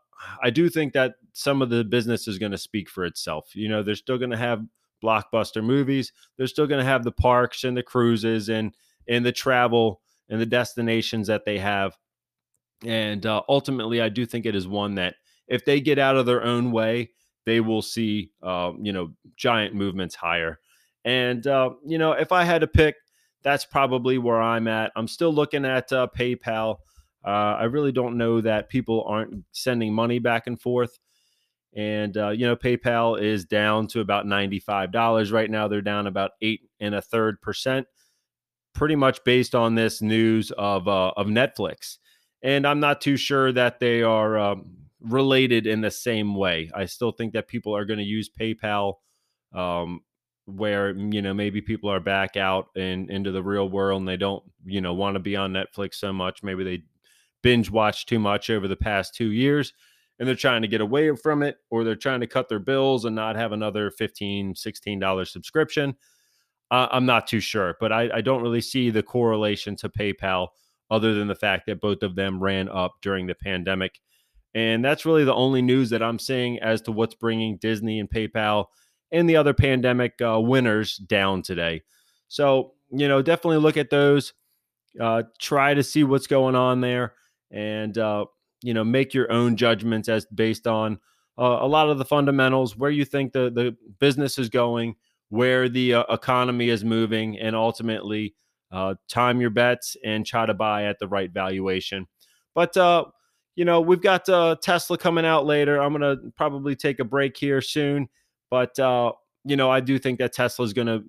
I 0.43 0.51
do 0.51 0.69
think 0.69 0.93
that 0.93 1.15
some 1.33 1.63
of 1.63 1.71
the 1.71 1.85
business 1.85 2.29
is 2.29 2.39
going 2.39 2.53
to 2.53 2.59
speak 2.59 2.89
for 2.89 3.05
itself. 3.05 3.51
You 3.55 3.69
know, 3.69 3.83
they're 3.83 3.95
still 3.95 4.19
going 4.19 4.31
to 4.31 4.37
have 4.37 4.63
blockbuster 5.03 5.65
movies. 5.65 6.13
They're 6.37 6.47
still 6.47 6.67
going 6.67 6.81
to 6.81 6.91
have 6.91 7.05
the 7.05 7.13
parks 7.13 7.65
and 7.65 7.77
the 7.77 7.83
cruises 7.83 8.49
and 8.49 8.75
and 9.09 9.25
the 9.25 9.33
travel 9.33 10.03
and 10.29 10.41
the 10.41 10.47
destinations 10.47 11.27
that 11.27 11.45
they 11.45 11.59
have. 11.59 11.97
And 12.85 13.25
uh, 13.27 13.43
ultimately, 13.49 14.01
I 14.01 14.09
do 14.09 14.25
think 14.25 14.47
it 14.47 14.55
is 14.55 14.67
one 14.67 14.95
that 14.95 15.17
if 15.49 15.65
they 15.65 15.81
get 15.81 15.99
out 15.99 16.17
of 16.17 16.27
their 16.27 16.43
own 16.43 16.73
way, 16.73 17.11
they 17.45 17.61
will 17.61 17.83
see, 17.83 18.31
uh, 18.43 18.73
you 18.81 18.93
know, 18.93 19.13
giant 19.37 19.75
movements 19.75 20.15
higher. 20.15 20.59
And, 21.05 21.47
uh, 21.47 21.71
you 21.87 21.99
know, 21.99 22.13
if 22.13 22.33
I 22.33 22.45
had 22.45 22.61
to 22.61 22.67
pick, 22.67 22.97
that's 23.43 23.65
probably 23.65 24.19
where 24.19 24.41
I'm 24.41 24.69
at. 24.69 24.93
I'm 24.97 25.09
still 25.09 25.33
looking 25.33 25.65
at 25.65 25.93
uh, 25.93 26.09
PayPal. 26.17 26.77
Uh, 27.25 27.57
I 27.59 27.65
really 27.65 27.93
don't 27.93 28.19
know 28.19 28.41
that 28.41 28.69
people 28.69 29.05
aren't 29.07 29.45
sending 29.53 29.95
money 29.95 30.19
back 30.19 30.47
and 30.47 30.61
forth. 30.61 30.99
And, 31.75 32.17
uh, 32.17 32.31
you 32.31 32.47
know, 32.47 32.57
PayPal 32.57 33.21
is 33.21 33.45
down 33.45 33.87
to 33.89 34.01
about 34.01 34.27
$95 34.27 35.33
right 35.33 35.51
now. 35.51 35.69
They're 35.69 35.81
down 35.81 36.07
about 36.07 36.33
eight 36.43 36.63
and 36.81 36.95
a 36.95 37.03
third 37.03 37.41
percent, 37.41 37.87
pretty 38.75 38.97
much 38.97 39.23
based 39.25 39.55
on 39.55 39.75
this 39.75 40.03
news 40.03 40.51
of, 40.53 40.89
of 40.89 41.27
Netflix 41.27 41.99
and 42.43 42.67
I'm 42.67 42.81
not 42.81 43.01
too 43.01 43.17
sure 43.17 43.53
that 43.53 43.81
they 43.81 44.03
are 44.03 44.39
um, 44.39 44.77
related 45.01 45.67
in 45.67 45.81
the 45.81 45.91
same 45.91 46.35
way. 46.35 46.71
I 46.75 46.87
still 46.87 47.13
think 47.13 47.33
that 47.35 47.49
people 47.49 47.77
are 47.77 47.85
going 47.85 47.99
to 47.99 48.05
use 48.05 48.31
PayPal, 48.31 48.95
um, 49.53 50.01
where 50.47 50.97
you 50.97 51.23
know 51.23 51.35
maybe 51.35 51.61
people 51.61 51.91
are 51.91 52.01
back 52.01 52.37
out 52.37 52.69
and 52.77 53.11
into 53.11 53.31
the 53.31 53.43
real 53.43 53.69
world 53.69 54.01
and 54.01 54.09
they 54.09 54.17
don't 54.17 54.43
you 54.65 54.81
know 54.81 54.95
want 54.95 55.15
to 55.15 55.21
be 55.21 55.37
on 55.37 55.53
Netflix 55.53 55.95
so 55.95 56.13
much. 56.13 56.43
Maybe 56.43 56.65
they 56.65 56.83
binge 57.43 57.71
watch 57.71 58.07
too 58.07 58.19
much 58.19 58.51
over 58.51 58.69
the 58.69 58.77
past 58.77 59.15
two 59.15 59.33
years 59.33 59.73
and 60.19 60.29
they're 60.29 60.37
trying 60.37 60.63
to 60.63 60.69
get 60.69 60.83
away 60.83 61.15
from 61.17 61.43
it 61.43 61.57
or 61.71 61.83
they're 61.83 61.97
trying 61.97 62.21
to 62.21 62.27
cut 62.27 62.49
their 62.49 62.59
bills 62.59 63.05
and 63.05 63.17
not 63.17 63.37
have 63.37 63.53
another 63.53 63.91
15 63.91 64.55
$16 64.55 65.29
subscription 65.29 65.97
uh, 66.71 66.87
i'm 66.93 67.07
not 67.07 67.27
too 67.27 67.41
sure 67.41 67.77
but 67.81 67.91
I, 67.91 68.11
I, 68.15 68.21
don't 68.21 68.43
really 68.43 68.61
see 68.61 68.91
the 68.91 69.03
correlation 69.03 69.75
to 69.77 69.89
paypal 69.89 70.49
other 70.91 71.15
than 71.15 71.29
the 71.29 71.35
fact 71.35 71.67
that 71.67 71.81
both 71.81 72.03
of 72.03 72.17
them 72.17 72.43
ran 72.43 72.69
up 72.69 72.95
during 73.03 73.27
the 73.27 73.35
pandemic. 73.35 74.01
And 74.55 74.85
that's 74.85 75.07
really 75.07 75.25
the 75.25 75.35
only 75.35 75.63
news 75.63 75.91
that 75.91 76.03
I'm 76.03 76.19
seeing 76.19 76.59
as 76.59 76.83
to 76.83 76.93
what's 76.93 77.15
bringing 77.15 77.57
Disney 77.59 78.01
and 78.01 78.11
PayPal 78.11 78.67
and 79.13 79.29
the 79.29 79.37
other 79.37 79.55
pandemic 79.55 80.21
uh, 80.21 80.41
winners 80.41 80.97
down 80.97 81.43
today. 81.43 81.83
So, 82.29 82.75
you 82.91 83.09
know, 83.09 83.23
definitely 83.23 83.59
look 83.59 83.77
at 83.77 83.91
those, 83.91 84.33
uh, 85.01 85.23
try 85.39 85.75
to 85.75 85.83
see 85.83 86.03
what's 86.03 86.27
going 86.27 86.57
on 86.57 86.81
there, 86.81 87.15
and, 87.53 87.97
uh, 87.97 88.25
you 88.63 88.75
know, 88.75 88.85
make 88.85 89.15
your 89.15 89.31
own 89.31 89.57
judgments 89.57 90.09
as 90.09 90.27
based 90.27 90.67
on 90.67 90.99
uh, 91.39 91.59
a 91.61 91.67
lot 91.67 91.89
of 91.89 91.99
the 91.99 92.05
fundamentals, 92.05 92.77
where 92.77 92.91
you 92.91 93.05
think 93.05 93.33
the, 93.33 93.51
the 93.51 93.77
business 93.99 94.39
is 94.39 94.49
going, 94.49 94.97
where 95.29 95.69
the 95.69 95.95
uh, 95.95 96.05
economy 96.11 96.69
is 96.69 96.85
moving, 96.85 97.39
and 97.39 97.55
ultimately, 97.55 98.35
uh, 98.73 98.95
time 99.09 99.41
your 99.41 99.51
bets 99.51 99.97
and 100.05 100.25
try 100.25 100.47
to 100.47 100.55
buy 100.55 100.85
at 100.85 100.99
the 100.99 101.09
right 101.09 101.31
valuation. 101.33 102.07
But, 102.55 102.77
uh, 102.77 103.07
you 103.57 103.65
know, 103.65 103.81
we've 103.81 104.01
got 104.01 104.29
uh, 104.29 104.57
Tesla 104.63 104.97
coming 104.97 105.27
out 105.27 105.47
later. 105.47 105.81
I'm 105.81 105.93
to 106.01 106.33
probably 106.37 106.77
take 106.77 107.01
a 107.01 107.05
break 107.05 107.37
here 107.37 107.61
soon. 107.61 108.09
But, 108.51 108.79
uh, 108.79 109.13
you 109.45 109.57
know, 109.57 109.71
I 109.71 109.81
do 109.81 109.99
think 109.99 110.19
that 110.19 110.33
Tesla 110.33 110.65
is 110.65 110.73
to, 110.87 111.05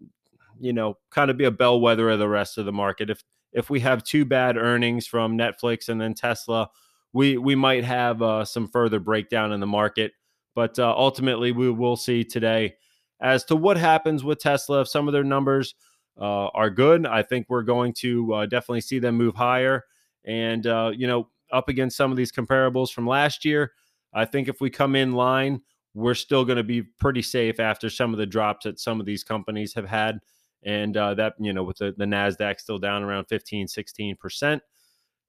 you 0.60 0.74
know, 0.74 0.98
kind 1.10 1.32
of 1.32 1.38
be 1.38 1.46
a 1.46 1.52
bellwether 1.52 2.10
of 2.10 2.20
the 2.20 2.28
rest 2.28 2.58
of 2.58 2.66
the 2.66 2.72
market. 2.72 3.10
If 3.10 3.24
if 3.54 3.70
we 3.70 3.82
have 3.82 4.04
two 4.04 4.24
bad 4.24 4.58
earnings 4.58 5.06
from 5.06 5.38
Netflix 5.38 5.90
and 5.90 6.00
then 6.00 6.14
Tesla, 6.14 6.70
we 7.14 7.38
we 7.38 7.56
might 7.56 7.84
have 7.84 8.22
uh, 8.22 8.46
some 8.46 8.68
further 8.68 9.00
breakdown 9.00 9.52
in 9.52 9.60
the 9.60 9.68
market. 9.68 10.14
But 10.56 10.78
uh, 10.80 10.94
ultimately, 10.96 11.52
we 11.52 11.70
will 11.72 11.96
see 11.96 12.24
today 12.24 12.76
as 13.22 13.44
to 13.46 13.56
what 13.56 13.78
happens 13.78 14.24
with 14.24 14.40
Tesla. 14.40 14.82
If 14.82 14.88
some 14.88 15.08
of 15.08 15.14
their 15.14 15.24
numbers 15.24 15.76
uh, 16.22 16.48
are 16.54 16.70
good. 16.70 17.06
I 17.06 17.24
think 17.24 17.48
we're 17.50 17.64
going 17.64 17.94
to 17.96 18.34
uh, 18.34 18.46
definitely 18.46 18.82
see 18.82 19.00
them 19.00 19.18
move 19.18 19.36
higher. 19.36 19.84
And, 20.24 20.66
uh, 20.68 20.92
you 20.96 21.08
know, 21.08 21.28
up 21.52 21.68
against 21.68 21.98
some 21.98 22.12
of 22.12 22.18
these 22.18 22.32
comparables 22.32 22.92
from 22.94 23.08
last 23.08 23.44
year, 23.44 23.74
I 24.14 24.24
think 24.26 24.48
if 24.48 24.62
we 24.62 24.70
come 24.70 24.96
in 24.96 25.14
line 25.14 25.62
we're 25.94 26.16
still 26.16 26.46
going 26.46 26.58
to 26.58 26.64
be 26.64 26.82
pretty 26.82 27.22
safe 27.22 27.60
after 27.60 27.90
some 27.90 28.14
of 28.14 28.18
the 28.18 28.26
drops 28.26 28.64
that 28.64 28.80
some 28.80 29.00
of 29.00 29.06
these 29.06 29.24
companies 29.24 29.74
have 29.74 29.88
had. 29.88 30.20
And 30.64 30.96
uh, 30.96 31.16
that, 31.16 31.34
you 31.40 31.54
know, 31.54 31.64
with 31.64 31.78
the, 31.78 31.94
the 31.98 32.06
NASDAQ 32.06 32.60
still 32.60 32.78
down 32.78 33.04
around 33.04 33.26
15, 33.26 33.68
16%. 33.68 34.62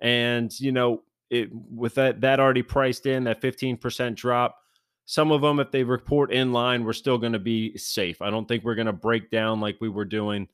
And, 0.00 0.60
you 0.60 0.72
know, 0.72 1.02
it, 1.30 1.48
with 1.52 1.94
that, 1.94 2.20
that 2.20 2.38
already 2.38 2.62
priced 2.62 3.06
in, 3.06 3.24
that 3.24 3.40
15% 3.40 4.14
drop, 4.14 4.58
some 5.06 5.32
of 5.32 5.40
them, 5.40 5.58
if 5.58 5.70
they 5.70 5.84
report 5.84 6.32
in 6.32 6.52
line, 6.52 6.84
we're 6.84 6.92
still 6.92 7.18
going 7.18 7.32
to 7.32 7.38
be 7.38 7.76
safe. 7.76 8.20
I 8.20 8.30
don't 8.30 8.46
think 8.46 8.62
we're 8.62 8.74
going 8.74 8.86
to 8.86 8.92
break 8.92 9.30
down 9.30 9.60
like 9.60 9.78
we 9.80 9.88
were 9.88 10.04
doing, 10.04 10.48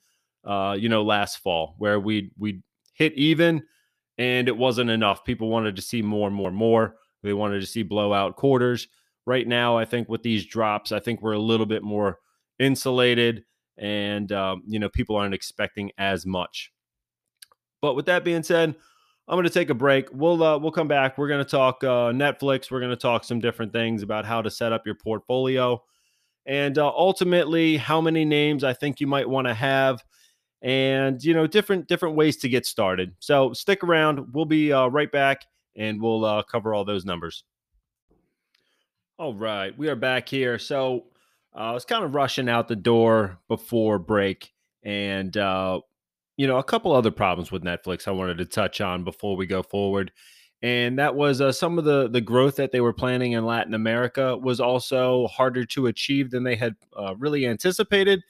uh, 0.45 0.77
you 0.79 0.89
know, 0.89 1.03
last 1.03 1.39
fall, 1.39 1.75
where 1.79 2.01
we 2.01 2.31
we 2.39 2.63
hit 2.95 3.13
even 3.15 3.63
and 4.19 4.49
it 4.49 4.57
wasn't 4.57 4.91
enough. 4.91 5.25
People 5.25 5.49
wanted 5.49 5.77
to 5.77 5.83
see 5.83 6.03
more 6.03 6.31
more 6.31 6.51
more. 6.51 6.97
They 7.23 7.33
wanted 7.33 7.61
to 7.61 7.67
see 7.67 7.83
blowout 7.83 8.37
quarters. 8.37 8.89
Right 9.27 9.47
now, 9.47 9.77
I 9.77 9.85
think 9.85 10.09
with 10.09 10.23
these 10.23 10.47
drops, 10.47 10.91
I 10.93 11.01
think 11.01 11.23
we're 11.23 11.33
a 11.33 11.39
little 11.39 11.67
bit 11.67 11.83
more 11.83 12.19
insulated, 12.59 13.45
and 13.77 14.31
um, 14.33 14.63
you 14.67 14.79
know, 14.79 14.89
people 14.89 15.17
aren't 15.17 15.35
expecting 15.35 15.93
as 15.99 16.27
much. 16.27 16.73
But 17.81 17.95
with 17.95 18.07
that 18.07 18.25
being 18.25 18.43
said, 18.43 18.75
I'm 19.29 19.35
going 19.35 19.45
to 19.45 19.51
take 19.51 19.71
a 19.71 19.75
break. 19.75 20.09
We'll 20.13 20.43
uh, 20.43 20.59
we'll 20.59 20.73
come 20.73 20.89
back. 20.89 21.17
We're 21.17 21.29
going 21.29 21.45
to 21.45 21.51
talk 21.51 21.85
uh, 21.85 22.11
Netflix. 22.11 22.71
We're 22.71 22.81
going 22.81 22.91
to 22.91 22.97
talk 22.97 23.25
some 23.25 23.39
different 23.39 23.73
things 23.73 24.03
about 24.03 24.25
how 24.25 24.43
to 24.43 24.51
set 24.51 24.73
up 24.73 24.83
your 24.87 24.97
portfolio, 24.97 25.83
and 26.47 26.77
uh, 26.79 26.89
ultimately 26.89 27.77
how 27.77 28.01
many 28.01 28.25
names 28.25 28.65
I 28.65 28.73
think 28.73 28.99
you 29.01 29.07
might 29.07 29.29
want 29.29 29.47
to 29.47 29.55
have, 29.55 30.03
and 30.63 31.23
you 31.23 31.35
know 31.35 31.47
different 31.47 31.89
different 31.89 32.17
ways 32.17 32.37
to 32.39 32.49
get 32.49 32.67
started. 32.67 33.15
So 33.21 33.53
stick 33.53 33.83
around. 33.85 34.33
We'll 34.33 34.45
be 34.45 34.73
uh, 34.73 34.89
right 34.89 35.11
back, 35.11 35.47
and 35.77 36.01
we'll 36.01 36.25
uh, 36.25 36.43
cover 36.43 36.75
all 36.75 36.85
those 36.85 37.05
numbers. 37.05 37.45
All 39.19 39.35
right, 39.35 39.77
we 39.77 39.89
are 39.89 39.97
back 39.97 40.29
here. 40.29 40.59
So 40.59 41.07
uh, 41.55 41.59
I 41.59 41.73
was 41.73 41.85
kind 41.85 42.05
of 42.05 42.15
rushing 42.15 42.49
out 42.49 42.69
the 42.69 42.77
door 42.77 43.39
before 43.49 43.99
break, 43.99 44.53
and 44.83 45.37
you 46.39 46.47
know, 46.47 46.57
a 46.57 46.65
couple 46.65 46.93
other 46.93 47.11
problems 47.11 47.53
with 47.53 47.65
Netflix 47.65 48.09
I 48.09 48.13
wanted 48.13 48.39
to 48.39 48.47
touch 48.47 48.81
on 48.81 49.05
before 49.05 49.37
we 49.37 49.45
go 49.45 49.63
forward. 49.63 50.13
And 50.63 50.99
that 50.99 51.15
was 51.15 51.41
uh, 51.41 51.53
some 51.53 51.79
of 51.79 51.85
the 51.85 52.09
the 52.09 52.21
growth 52.21 52.57
that 52.57 52.73
they 52.73 52.81
were 52.81 52.93
planning 52.93 53.33
in 53.33 53.45
Latin 53.45 53.75
America 53.75 54.37
was 54.37 54.61
also 54.61 55.27
harder 55.27 55.65
to 55.67 55.87
achieve 55.87 56.31
than 56.31 56.45
they 56.45 56.57
had 56.57 56.75
uh, 56.97 57.15
really 57.17 57.47
anticipated, 57.47 58.23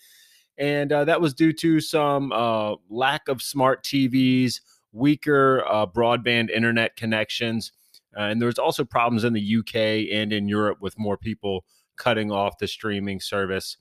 and 0.58 0.92
uh, 0.92 1.04
that 1.04 1.20
was 1.20 1.34
due 1.34 1.52
to 1.54 1.80
some 1.80 2.32
uh, 2.32 2.74
lack 2.90 3.28
of 3.28 3.40
smart 3.40 3.84
TVs, 3.84 4.60
weaker 4.92 5.64
uh, 5.68 5.86
broadband 5.86 6.50
internet 6.50 6.96
connections, 6.96 7.72
uh, 8.16 8.22
and 8.22 8.40
there 8.40 8.46
was 8.46 8.58
also 8.58 8.84
problems 8.84 9.24
in 9.24 9.32
the 9.32 9.56
UK 9.58 10.12
and 10.12 10.32
in 10.32 10.48
Europe 10.48 10.78
with 10.80 10.98
more 10.98 11.16
people 11.16 11.64
cutting 11.96 12.30
off 12.30 12.58
the 12.58 12.66
streaming 12.66 13.20
service. 13.20 13.76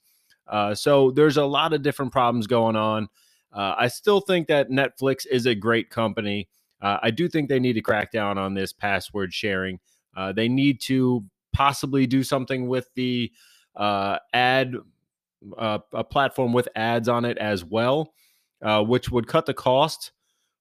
so 0.74 1.12
there's 1.12 1.38
a 1.38 1.46
lot 1.46 1.74
of 1.74 1.82
different 1.82 2.12
problems 2.12 2.48
going 2.48 2.76
on. 2.76 3.08
Uh, 3.58 3.74
I 3.78 3.88
still 3.88 4.22
think 4.22 4.48
that 4.48 4.70
Netflix 4.70 5.26
is 5.26 5.46
a 5.46 5.56
great 5.56 5.90
company. 5.90 6.48
Uh, 6.82 6.98
I 7.02 7.12
do 7.12 7.28
think 7.28 7.50
they 7.50 7.60
need 7.60 7.74
to 7.74 7.82
crack 7.82 8.12
down 8.12 8.38
on 8.38 8.54
this 8.54 8.72
password 8.72 9.34
sharing. 9.34 9.80
Uh, 10.16 10.32
they 10.32 10.48
need 10.48 10.80
to 10.82 11.26
possibly 11.54 12.06
do 12.06 12.24
something 12.24 12.68
with 12.68 12.90
the 12.96 13.32
uh, 13.76 14.18
ad, 14.34 14.76
uh, 15.58 15.80
a 15.94 16.04
platform 16.04 16.54
with 16.54 16.68
ads 16.76 17.08
on 17.10 17.26
it 17.26 17.38
as 17.38 17.64
well, 17.64 18.14
uh, 18.62 18.84
which 18.84 19.10
would 19.10 19.28
cut 19.28 19.46
the 19.46 19.54
cost 19.54 20.12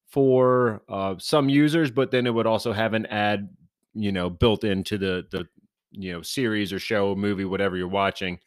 for 0.07 0.83
some 1.19 1.49
users, 1.49 1.91
but 1.91 2.11
then 2.11 2.27
it 2.27 2.35
would 2.35 2.47
also 2.47 2.73
have 2.73 2.95
an 2.95 3.07
ad, 3.07 3.49
you 3.95 4.13
know, 4.13 4.31
built 4.31 4.65
into 4.65 4.97
the 4.99 5.27
the 5.31 5.47
you 5.91 6.13
know 6.13 6.23
series 6.23 6.73
or 6.73 6.79
show, 6.79 7.15
movie, 7.15 7.45
whatever 7.45 7.77
you're 7.77 7.89
watching. 7.89 8.39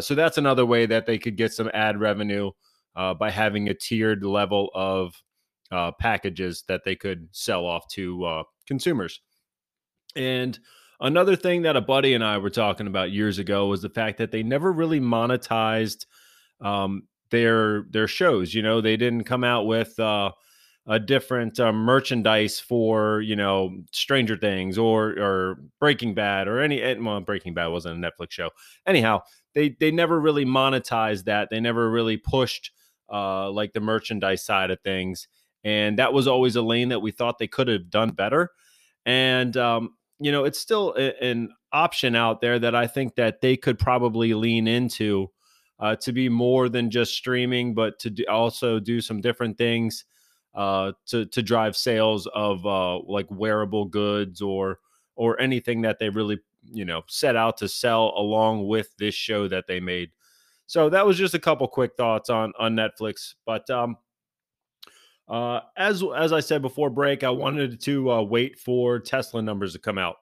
so 0.00 0.14
that's 0.14 0.38
another 0.38 0.64
way 0.66 0.86
that 0.86 1.06
they 1.06 1.18
could 1.18 1.36
get 1.36 1.52
some 1.52 1.70
ad 1.74 2.00
revenue 2.00 2.50
uh, 2.98 3.14
by 3.14 3.30
having 3.30 3.68
a 3.68 3.74
tiered 3.74 4.24
level 4.24 4.70
of 4.74 5.14
uh, 5.70 5.92
packages 5.92 6.64
that 6.66 6.82
they 6.84 6.96
could 6.96 7.28
sell 7.30 7.64
off 7.64 7.86
to 7.88 8.24
uh, 8.24 8.42
consumers. 8.66 9.20
And 10.16 10.58
another 11.00 11.36
thing 11.36 11.62
that 11.62 11.76
a 11.76 11.80
buddy 11.80 12.14
and 12.14 12.24
I 12.24 12.38
were 12.38 12.50
talking 12.50 12.86
about 12.86 13.10
years 13.10 13.38
ago 13.38 13.66
was 13.66 13.82
the 13.82 13.90
fact 13.90 14.18
that 14.18 14.30
they 14.30 14.42
never 14.42 14.72
really 14.72 15.00
monetized 15.00 16.06
um, 16.60 17.04
their 17.30 17.82
their 17.90 18.08
shows. 18.08 18.54
You 18.54 18.62
know, 18.62 18.80
they 18.80 18.96
didn't 18.96 19.24
come 19.24 19.44
out 19.44 19.66
with 19.66 19.98
uh, 19.98 20.32
a 20.86 20.98
different 20.98 21.60
uh, 21.60 21.72
merchandise 21.72 22.60
for 22.60 23.20
you 23.20 23.36
know 23.36 23.82
Stranger 23.92 24.36
Things 24.36 24.78
or 24.78 25.10
or 25.18 25.60
Breaking 25.80 26.14
Bad 26.14 26.48
or 26.48 26.60
any. 26.60 26.80
Eh, 26.82 26.96
well, 27.00 27.20
Breaking 27.20 27.54
Bad 27.54 27.68
wasn't 27.68 28.04
a 28.04 28.10
Netflix 28.10 28.32
show. 28.32 28.50
Anyhow, 28.86 29.22
they 29.54 29.76
they 29.80 29.90
never 29.90 30.20
really 30.20 30.44
monetized 30.44 31.24
that. 31.24 31.48
They 31.50 31.60
never 31.60 31.90
really 31.90 32.16
pushed 32.16 32.72
uh, 33.10 33.50
like 33.50 33.72
the 33.72 33.80
merchandise 33.80 34.44
side 34.44 34.70
of 34.70 34.80
things. 34.80 35.28
And 35.64 35.98
that 35.98 36.12
was 36.12 36.28
always 36.28 36.56
a 36.56 36.62
lane 36.62 36.90
that 36.90 37.00
we 37.00 37.10
thought 37.10 37.38
they 37.38 37.48
could 37.48 37.68
have 37.68 37.90
done 37.90 38.10
better. 38.10 38.50
And, 39.04 39.56
um, 39.56 39.94
you 40.20 40.32
know, 40.32 40.44
it's 40.44 40.58
still 40.58 40.94
a, 40.96 41.12
an 41.22 41.50
option 41.72 42.14
out 42.14 42.40
there 42.40 42.58
that 42.58 42.74
I 42.74 42.86
think 42.86 43.14
that 43.16 43.40
they 43.40 43.56
could 43.56 43.78
probably 43.78 44.34
lean 44.34 44.66
into 44.66 45.30
uh, 45.80 45.96
to 45.96 46.12
be 46.12 46.28
more 46.28 46.68
than 46.68 46.90
just 46.90 47.14
streaming, 47.14 47.74
but 47.74 47.98
to 48.00 48.10
do, 48.10 48.24
also 48.28 48.80
do 48.80 49.00
some 49.00 49.20
different 49.20 49.58
things 49.58 50.04
uh, 50.54 50.92
to 51.06 51.26
to 51.26 51.42
drive 51.42 51.76
sales 51.76 52.26
of 52.34 52.66
uh, 52.66 52.98
like 53.00 53.26
wearable 53.30 53.84
goods 53.84 54.42
or 54.42 54.80
or 55.14 55.40
anything 55.40 55.82
that 55.82 55.98
they 55.98 56.08
really 56.08 56.38
you 56.64 56.84
know 56.84 57.02
set 57.06 57.36
out 57.36 57.56
to 57.58 57.68
sell 57.68 58.12
along 58.16 58.66
with 58.66 58.88
this 58.98 59.14
show 59.14 59.46
that 59.48 59.66
they 59.68 59.78
made. 59.78 60.10
So 60.66 60.90
that 60.90 61.06
was 61.06 61.16
just 61.16 61.34
a 61.34 61.38
couple 61.38 61.68
quick 61.68 61.92
thoughts 61.96 62.28
on 62.28 62.52
on 62.58 62.74
Netflix. 62.74 63.34
But 63.46 63.70
um, 63.70 63.96
uh, 65.28 65.60
as 65.76 66.02
as 66.16 66.32
I 66.32 66.40
said 66.40 66.62
before 66.62 66.90
break, 66.90 67.22
I 67.22 67.30
wanted 67.30 67.80
to 67.82 68.10
uh, 68.10 68.22
wait 68.22 68.58
for 68.58 68.98
Tesla 68.98 69.42
numbers 69.42 69.74
to 69.74 69.78
come 69.78 69.98
out. 69.98 70.16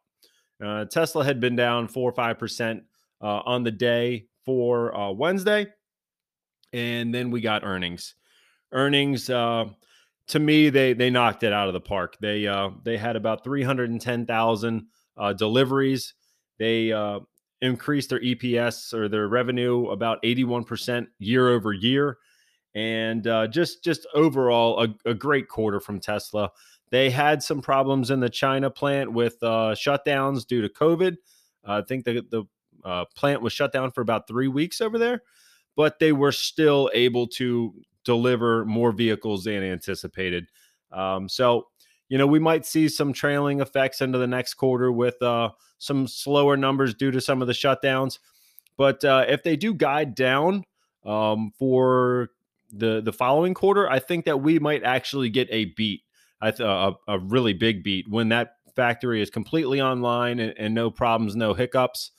Uh, 0.63 0.85
Tesla 0.87 1.25
had 1.25 1.41
been 1.41 1.55
down 1.55 1.89
four 1.89 2.11
or 2.11 2.15
five 2.15 2.39
percent 2.39 2.83
uh, 3.21 3.41
on 3.45 3.63
the 3.63 3.71
day 3.71 4.27
for 4.45 4.97
uh, 4.97 5.13
Wednesday, 5.13 5.67
and 6.73 7.15
then 7.15 7.31
we 7.31 7.41
got 7.41 7.65
earnings. 7.65 8.15
Earnings 8.73 9.31
uh, 9.31 9.67
to 10.29 10.39
me, 10.39 10.71
they 10.71 10.93
they 10.93 11.11
knocked 11.11 11.45
it 11.45 11.53
out 11.53 11.69
of 11.69 11.75
the 11.75 11.81
park. 11.81 12.17
They 12.21 12.49
they 12.85 12.97
had 12.97 13.15
about 13.15 13.45
three 13.45 13.63
hundred 13.63 13.91
and 13.91 14.01
ten 14.01 14.27
thousand 14.27 14.87
deliveries. 15.37 16.15
They 16.59 16.93
increased 17.61 18.11
their 18.11 18.21
EPS 18.21 18.93
or 18.93 19.09
their 19.09 19.29
revenue 19.29 19.89
about 19.89 20.23
81% 20.23 21.07
year 21.19 21.49
over 21.49 21.73
year. 21.73 22.19
And 22.77 23.27
uh, 23.27 23.47
just 23.47 23.83
just 23.83 24.07
overall, 24.15 24.85
a, 24.85 25.11
a, 25.11 25.15
great 25.15 25.49
quarter 25.49 25.81
from 25.81 25.99
Tesla. 25.99 26.51
They 26.91 27.09
had 27.09 27.43
some 27.43 27.63
problems 27.63 28.11
in 28.11 28.21
the 28.21 28.29
China 28.29 28.69
plant 28.69 29.13
with 29.13 29.43
uh, 29.43 29.75
shutdowns 29.75 30.47
due 30.47 30.61
to 30.61 30.69
COVID. 30.69 31.17
Uh, 31.67 31.79
I 31.79 31.83
think 31.83 32.05
the, 32.05 32.23
the 32.31 32.45
uh, 32.85 33.07
plant 33.17 33.41
was 33.41 33.55
shut 33.55 33.73
down 33.73 33.93
for 33.93 34.03
about 34.03 34.29
three 34.29 34.47
weeks 34.47 34.83
over 34.83 34.99
there, 34.99 35.23
but 35.75 35.99
they 36.01 36.13
were 36.13 36.33
still 36.33 36.91
able 36.93 37.27
to 37.29 37.73
deliver 38.05 38.67
more 38.67 38.93
vehicles 38.93 39.45
than 39.45 39.63
anticipated. 39.63 40.49
Um, 40.93 41.31
so 41.31 41.69
you 42.11 42.19
know, 42.19 42.27
we 42.27 42.39
might 42.39 42.67
see 42.67 42.91
some 42.91 43.15
trailing 43.15 43.61
effects 43.61 44.03
into 44.03 44.19
the 44.19 44.27
next 44.27 44.55
quarter 44.55 44.93
with 44.93 45.21
uh, 45.23 45.49
some 45.79 46.07
slower 46.07 46.59
numbers 46.59 46.93
due 46.93 47.11
to 47.11 47.23
some 47.23 47.41
of 47.41 47.49
the 47.49 47.55
shutdowns. 47.55 48.19
But 48.77 49.03
uh, 49.03 49.25
if 49.29 49.43
they 49.43 49.57
do 49.57 49.73
guide 49.73 50.15
down 50.15 50.65
um, 51.07 51.53
for 51.59 52.31
the 52.77 53.01
the 53.01 53.13
following 53.13 53.55
quarter, 53.55 53.89
I 53.89 53.99
think 53.99 54.25
that 54.25 54.39
we 54.41 54.59
might 54.59 54.85
actually 54.85 55.31
get 55.31 55.49
a 55.51 55.67
beat, 55.77 56.03
a, 56.41 56.93
a 57.09 57.19
really 57.19 57.53
big 57.53 57.83
beat 57.83 58.09
when 58.09 58.29
that 58.31 58.51
factory 58.75 59.23
is 59.23 59.31
completely 59.31 59.81
online 59.81 60.39
and, 60.39 60.55
and 60.59 60.75
no 60.75 60.91
problems, 60.91 61.35
no 61.35 61.55
hiccups. 61.55 62.13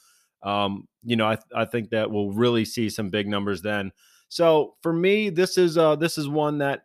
Um, 0.44 0.88
you 1.04 1.16
know, 1.16 1.26
I, 1.26 1.38
I 1.56 1.66
think 1.66 1.92
that 1.92 2.12
we'll 2.12 2.32
really 2.32 2.66
see 2.66 2.90
some 2.90 3.10
big 3.10 3.28
numbers 3.28 3.62
then. 3.62 3.92
So 4.30 4.76
for 4.82 4.92
me, 4.92 5.30
this 5.30 5.58
is 5.58 5.78
uh, 5.78 5.96
this 5.96 6.18
is 6.18 6.28
one 6.28 6.58
that 6.58 6.82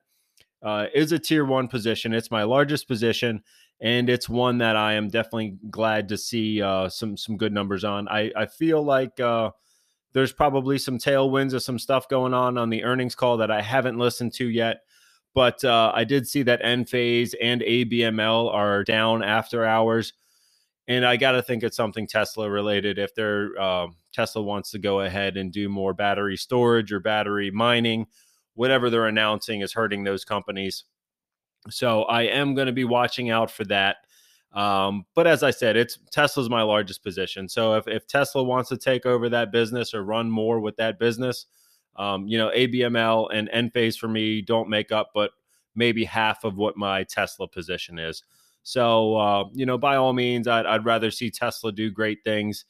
uh, 0.63 0.87
is 0.95 1.13
a 1.13 1.19
tier 1.19 1.45
one 1.45 1.69
position. 1.69 2.15
It's 2.15 2.31
my 2.31 2.45
largest 2.45 2.87
position, 2.87 3.43
and 3.81 4.09
it's 4.09 4.29
one 4.29 4.59
that 4.59 4.77
I 4.77 4.95
am 4.95 5.09
definitely 5.09 5.59
glad 5.71 6.09
to 6.11 6.19
see 6.19 6.63
uh, 6.63 6.89
some 6.89 7.17
some 7.17 7.37
good 7.37 7.53
numbers 7.53 7.85
on. 7.85 8.09
I 8.09 8.31
I 8.37 8.47
feel 8.47 8.83
like 8.83 9.19
uh, 9.19 9.51
there's 10.13 10.33
probably 10.33 10.79
some 10.79 10.99
tailwinds 10.99 11.53
of 11.53 11.63
some 11.63 11.79
stuff 11.79 12.09
going 12.09 12.35
on 12.35 12.59
on 12.59 12.71
the 12.71 12.85
earnings 12.85 13.15
call 13.15 13.39
that 13.39 13.51
I 13.51 13.63
haven't 13.63 13.99
listened 13.99 14.35
to 14.35 14.49
yet. 14.49 14.83
But 15.35 15.65
uh, 15.65 15.93
I 15.95 16.05
did 16.05 16.29
see 16.29 16.43
that 16.43 16.63
Enphase 16.63 17.35
and 17.41 17.63
ABML 17.63 18.53
are 18.53 18.85
down 18.85 19.23
after 19.25 19.65
hours, 19.65 20.13
and 20.87 21.07
I 21.07 21.17
got 21.17 21.33
to 21.33 21.43
think 21.43 21.63
it's 21.63 21.77
something 21.77 22.07
Tesla 22.07 22.51
related. 22.51 22.99
If 22.99 23.15
they're 23.15 23.51
uh, 23.59 23.87
Tesla 24.13 24.43
wants 24.43 24.73
to 24.73 24.79
go 24.79 25.01
ahead 25.01 25.39
and 25.39 25.51
do 25.51 25.71
more 25.71 25.95
battery 25.95 26.37
storage 26.37 26.93
or 26.93 27.01
battery 27.01 27.51
mining 27.51 28.07
whatever 28.55 28.91
they're 28.91 29.07
announcing 29.07 29.61
is 29.61 29.73
hurting 29.73 30.05
those 30.05 30.25
companies. 30.25 30.85
So 31.71 32.03
I 32.05 32.23
am 32.23 32.55
going 32.55 32.67
to 32.67 32.73
be 32.73 32.85
watching 32.85 33.31
out 33.31 33.51
for 33.51 33.65
that. 33.67 33.97
Um, 34.53 35.07
but 35.15 35.27
as 35.27 35.43
I 35.43 35.51
said, 35.51 35.77
it's 35.77 35.99
Tesla's 36.11 36.51
my 36.51 36.63
largest 36.63 37.03
position. 37.03 37.49
So 37.49 37.75
if, 37.75 37.89
if 37.89 38.07
Tesla 38.07 38.43
wants 38.43 38.69
to 38.69 38.77
take 38.77 39.07
over 39.07 39.29
that 39.31 39.51
business 39.51 39.95
or 39.95 40.05
run 40.05 40.31
more 40.31 40.61
with 40.61 40.77
that 40.77 40.99
business, 40.99 41.47
um, 41.97 42.27
you 42.27 42.39
know, 42.39 42.51
ABML 42.55 43.29
and 43.33 43.49
Enphase 43.51 43.99
for 43.99 44.09
me 44.09 44.43
don't 44.43 44.69
make 44.69 44.93
up, 44.93 45.11
but 45.15 45.31
maybe 45.75 46.05
half 46.05 46.45
of 46.45 46.57
what 46.57 46.77
my 46.77 47.05
Tesla 47.05 47.49
position 47.49 47.99
is. 47.99 48.23
So, 48.63 49.17
uh, 49.17 49.45
you 49.53 49.67
know, 49.67 49.79
by 49.79 49.97
all 49.97 50.13
means, 50.13 50.47
I'd, 50.47 50.67
I'd 50.67 50.85
rather 50.85 51.11
see 51.11 51.31
Tesla 51.31 51.73
do 51.73 51.91
great 51.91 52.23
things 52.23 52.65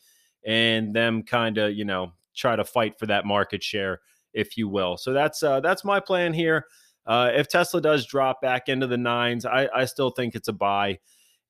and 0.44 0.94
them 0.94 1.22
kind 1.22 1.58
of, 1.58 1.72
you 1.72 1.84
know, 1.84 2.12
try 2.34 2.56
to 2.56 2.64
fight 2.64 2.98
for 2.98 3.06
that 3.06 3.26
market 3.26 3.62
share, 3.62 4.00
if 4.32 4.56
you 4.56 4.68
will. 4.68 4.96
So 4.96 5.12
that's 5.12 5.42
uh, 5.42 5.60
that's 5.60 5.84
my 5.84 6.00
plan 6.00 6.32
here. 6.32 6.66
Uh, 7.06 7.30
if 7.34 7.48
Tesla 7.48 7.80
does 7.80 8.06
drop 8.06 8.40
back 8.40 8.68
into 8.68 8.86
the 8.86 8.96
nines, 8.96 9.44
I, 9.44 9.68
I 9.74 9.84
still 9.84 10.10
think 10.10 10.34
it's 10.34 10.48
a 10.48 10.52
buy. 10.52 10.98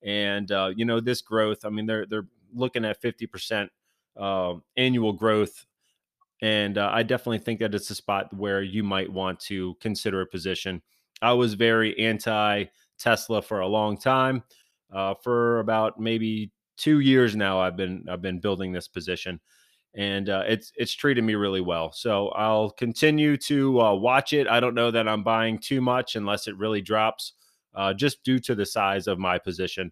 And 0.05 0.51
uh, 0.51 0.71
you 0.75 0.85
know, 0.85 0.99
this 0.99 1.21
growth, 1.21 1.65
I 1.65 1.69
mean, 1.69 1.85
they're 1.85 2.05
they're 2.05 2.27
looking 2.53 2.85
at 2.85 3.01
fifty 3.01 3.25
percent 3.25 3.71
uh, 4.17 4.55
annual 4.77 5.13
growth, 5.13 5.65
and 6.41 6.77
uh, 6.77 6.89
I 6.93 7.03
definitely 7.03 7.39
think 7.39 7.59
that 7.59 7.73
it's 7.73 7.89
a 7.89 7.95
spot 7.95 8.33
where 8.35 8.61
you 8.61 8.83
might 8.83 9.11
want 9.11 9.39
to 9.41 9.75
consider 9.79 10.21
a 10.21 10.27
position. 10.27 10.81
I 11.21 11.33
was 11.33 11.53
very 11.53 11.97
anti 11.97 12.65
Tesla 12.99 13.41
for 13.41 13.61
a 13.61 13.67
long 13.67 13.97
time. 13.97 14.43
Uh, 14.91 15.15
for 15.23 15.59
about 15.59 15.99
maybe 15.99 16.51
two 16.77 16.99
years 16.99 17.35
now, 17.35 17.59
I've 17.59 17.75
been 17.75 18.05
I've 18.09 18.21
been 18.21 18.39
building 18.39 18.71
this 18.71 18.87
position, 18.87 19.39
and 19.95 20.29
uh, 20.29 20.43
it's 20.45 20.71
it's 20.75 20.93
treated 20.93 21.23
me 21.23 21.35
really 21.35 21.61
well. 21.61 21.91
So 21.91 22.29
I'll 22.29 22.69
continue 22.69 23.37
to 23.37 23.81
uh, 23.81 23.95
watch 23.95 24.33
it. 24.33 24.47
I 24.47 24.59
don't 24.59 24.75
know 24.75 24.91
that 24.91 25.07
I'm 25.07 25.23
buying 25.23 25.57
too 25.57 25.81
much 25.81 26.15
unless 26.15 26.47
it 26.47 26.57
really 26.57 26.81
drops, 26.81 27.33
uh, 27.75 27.93
just 27.93 28.23
due 28.23 28.39
to 28.39 28.55
the 28.55 28.65
size 28.65 29.07
of 29.07 29.19
my 29.19 29.37
position. 29.37 29.91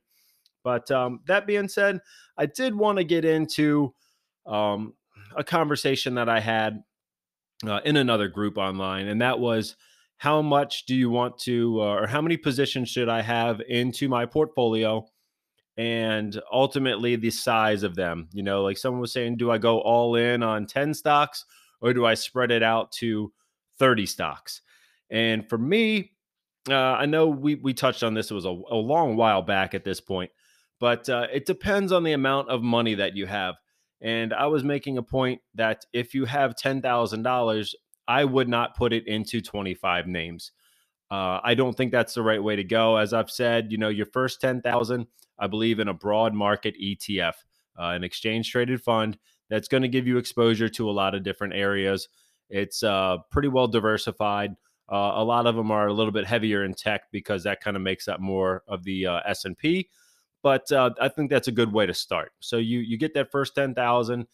But 0.64 0.90
um, 0.92 1.22
that 1.28 1.48
being 1.48 1.68
said, 1.68 2.02
I 2.38 2.46
did 2.46 2.76
want 2.76 2.98
to 2.98 3.04
get 3.04 3.26
into 3.26 3.94
um, 4.46 4.94
a 5.36 5.44
conversation 5.44 6.16
that 6.16 6.30
I 6.30 6.40
had 6.40 6.84
uh, 7.66 7.82
in 7.86 7.98
another 7.98 8.28
group 8.28 8.58
online, 8.58 9.08
and 9.08 9.22
that 9.22 9.40
was 9.40 9.76
how 10.18 10.42
much 10.42 10.86
do 10.86 10.96
you 10.96 11.10
want 11.10 11.40
to, 11.40 11.82
uh, 11.82 11.96
or 11.96 12.06
how 12.06 12.22
many 12.22 12.38
positions 12.38 12.90
should 12.90 13.10
I 13.10 13.24
have 13.24 13.60
into 13.68 14.08
my 14.08 14.28
portfolio? 14.28 15.08
And 15.78 16.40
ultimately, 16.52 17.16
the 17.16 17.32
size 17.32 17.82
of 17.82 17.96
them. 17.96 18.30
You 18.32 18.44
know, 18.44 18.62
like 18.62 18.78
someone 18.78 19.02
was 19.02 19.12
saying, 19.12 19.38
do 19.38 19.50
I 19.50 19.58
go 19.58 19.80
all 19.80 20.16
in 20.16 20.44
on 20.44 20.68
10 20.68 20.94
stocks 20.94 21.46
or 21.82 21.92
do 21.94 22.06
I 22.06 22.14
spread 22.14 22.52
it 22.52 22.62
out 22.62 22.92
to 22.94 23.34
30 23.80 24.06
stocks? 24.06 24.62
And 25.10 25.50
for 25.50 25.58
me, 25.58 26.12
uh, 26.70 26.76
I 26.76 27.06
know 27.06 27.28
we, 27.28 27.56
we 27.56 27.74
touched 27.74 28.04
on 28.04 28.14
this, 28.14 28.32
it 28.32 28.36
was 28.36 28.46
a, 28.46 28.50
a 28.50 28.76
long 28.76 29.16
while 29.16 29.42
back 29.42 29.74
at 29.74 29.84
this 29.84 30.00
point, 30.00 30.32
but 30.80 31.10
uh, 31.10 31.28
it 31.32 31.46
depends 31.46 31.92
on 31.92 32.04
the 32.04 32.14
amount 32.14 32.50
of 32.50 32.62
money 32.62 32.96
that 32.96 33.16
you 33.16 33.26
have. 33.26 33.56
And 34.02 34.34
I 34.34 34.48
was 34.48 34.64
making 34.64 34.98
a 34.98 35.04
point 35.04 35.42
that 35.56 35.86
if 35.94 36.14
you 36.14 36.26
have 36.26 36.56
$10,000, 36.56 37.76
I 38.08 38.26
would 38.26 38.50
not 38.50 38.76
put 38.76 38.94
it 38.94 39.08
into 39.08 39.42
25 39.42 40.08
names. 40.08 40.52
Uh, 41.10 41.40
I 41.44 41.54
don't 41.56 41.76
think 41.76 41.92
that's 41.92 42.14
the 42.14 42.24
right 42.24 42.42
way 42.42 42.56
to 42.56 42.64
go. 42.64 42.98
As 42.98 43.14
I've 43.14 43.30
said, 43.30 43.72
you 43.72 43.78
know, 43.78 43.90
your 43.90 44.06
first 44.08 44.42
10,000, 44.42 45.08
I 45.38 45.48
believe 45.48 45.80
in 45.80 45.88
a 45.88 45.94
broad 45.94 46.34
market 46.34 46.76
ETF, 46.82 47.34
uh, 47.78 47.90
an 47.90 48.04
exchange 48.04 48.50
traded 48.50 48.82
fund 48.82 49.18
that's 49.50 49.68
going 49.68 49.84
to 49.84 49.90
give 49.90 50.08
you 50.08 50.18
exposure 50.18 50.70
to 50.70 50.90
a 50.90 50.92
lot 50.92 51.14
of 51.14 51.24
different 51.24 51.54
areas. 51.54 52.08
It's 52.50 52.82
uh, 52.82 53.18
pretty 53.30 53.50
well 53.50 53.68
diversified. 53.68 54.56
Uh, 54.92 55.14
a 55.16 55.24
lot 55.24 55.48
of 55.48 55.56
them 55.56 55.72
are 55.72 55.88
a 55.88 55.94
little 55.94 56.12
bit 56.12 56.26
heavier 56.26 56.66
in 56.66 56.74
tech 56.74 57.04
because 57.12 57.44
that 57.44 57.62
kind 57.62 57.78
of 57.78 57.82
makes 57.82 58.08
up 58.08 58.20
more 58.20 58.64
of 58.68 58.84
the 58.84 59.08
uh, 59.08 59.20
S&P. 59.26 59.90
But 60.44 60.70
uh, 60.72 60.90
I 61.00 61.08
think 61.08 61.30
that's 61.30 61.48
a 61.48 61.52
good 61.52 61.72
way 61.72 61.86
to 61.86 61.94
start. 61.94 62.32
So 62.40 62.58
you 62.58 62.80
you 62.80 62.98
get 62.98 63.14
that 63.14 63.32
first 63.32 63.56
10,000 63.56 64.28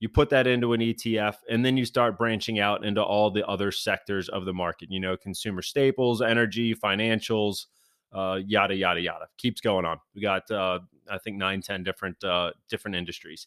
you 0.00 0.08
put 0.08 0.30
that 0.30 0.46
into 0.46 0.72
an 0.72 0.80
ETF, 0.80 1.36
and 1.48 1.64
then 1.64 1.76
you 1.76 1.84
start 1.84 2.16
branching 2.16 2.58
out 2.58 2.84
into 2.84 3.02
all 3.02 3.30
the 3.30 3.46
other 3.46 3.70
sectors 3.70 4.30
of 4.30 4.46
the 4.46 4.52
market. 4.52 4.90
You 4.90 4.98
know, 4.98 5.16
consumer 5.16 5.60
staples, 5.60 6.22
energy, 6.22 6.74
financials, 6.74 7.66
uh, 8.12 8.38
yada 8.44 8.74
yada 8.74 9.00
yada. 9.00 9.26
Keeps 9.36 9.60
going 9.60 9.84
on. 9.84 9.98
We 10.14 10.22
got 10.22 10.50
uh, 10.50 10.80
I 11.10 11.18
think 11.18 11.36
nine, 11.36 11.60
ten 11.60 11.84
different 11.84 12.24
uh, 12.24 12.52
different 12.70 12.96
industries. 12.96 13.46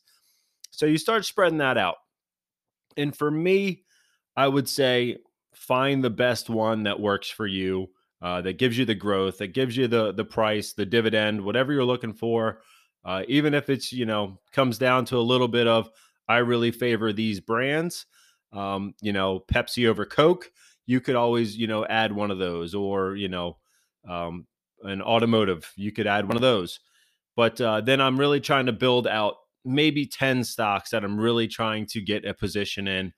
So 0.69 0.85
you 0.85 0.99
start 0.99 1.25
spreading 1.25 1.57
that 1.57 1.77
out, 1.77 1.95
and 2.95 3.17
for 3.17 3.31
me, 3.31 3.83
I 4.37 4.47
would 4.47 4.69
say 4.69 5.17
find 5.53 6.03
the 6.03 6.09
best 6.09 6.49
one 6.49 6.83
that 6.83 6.99
works 6.99 7.29
for 7.29 7.47
you. 7.47 7.89
Uh, 8.21 8.41
that 8.41 8.57
gives 8.57 8.77
you 8.77 8.85
the 8.85 8.95
growth, 8.95 9.39
that 9.39 9.47
gives 9.47 9.75
you 9.75 9.85
the 9.85 10.13
the 10.13 10.23
price, 10.23 10.71
the 10.71 10.85
dividend, 10.85 11.41
whatever 11.41 11.73
you're 11.73 11.83
looking 11.83 12.13
for. 12.13 12.61
Uh, 13.03 13.23
even 13.27 13.53
if 13.53 13.69
it's 13.69 13.91
you 13.91 14.05
know 14.05 14.39
comes 14.53 14.77
down 14.77 15.03
to 15.03 15.17
a 15.17 15.19
little 15.19 15.49
bit 15.49 15.67
of 15.67 15.89
I 16.27 16.37
really 16.37 16.71
favor 16.71 17.11
these 17.11 17.39
brands. 17.39 18.05
Um, 18.53 18.93
you 19.01 19.11
know, 19.11 19.43
Pepsi 19.51 19.87
over 19.87 20.05
Coke. 20.05 20.51
You 20.85 21.01
could 21.01 21.15
always, 21.15 21.57
you 21.57 21.67
know, 21.67 21.85
add 21.85 22.13
one 22.13 22.31
of 22.31 22.39
those, 22.39 22.73
or 22.75 23.15
you 23.15 23.27
know, 23.27 23.57
um, 24.07 24.47
an 24.83 25.01
automotive. 25.01 25.71
You 25.75 25.91
could 25.91 26.07
add 26.07 26.27
one 26.27 26.35
of 26.35 26.41
those. 26.41 26.79
But 27.35 27.59
uh, 27.59 27.81
then 27.81 27.99
I'm 27.99 28.19
really 28.19 28.39
trying 28.39 28.67
to 28.67 28.73
build 28.73 29.07
out 29.07 29.35
maybe 29.65 30.05
10 30.05 30.43
stocks 30.43 30.91
that 30.91 31.03
I'm 31.03 31.19
really 31.19 31.47
trying 31.47 31.85
to 31.87 32.01
get 32.01 32.25
a 32.25 32.33
position 32.33 32.87
in 32.87 33.13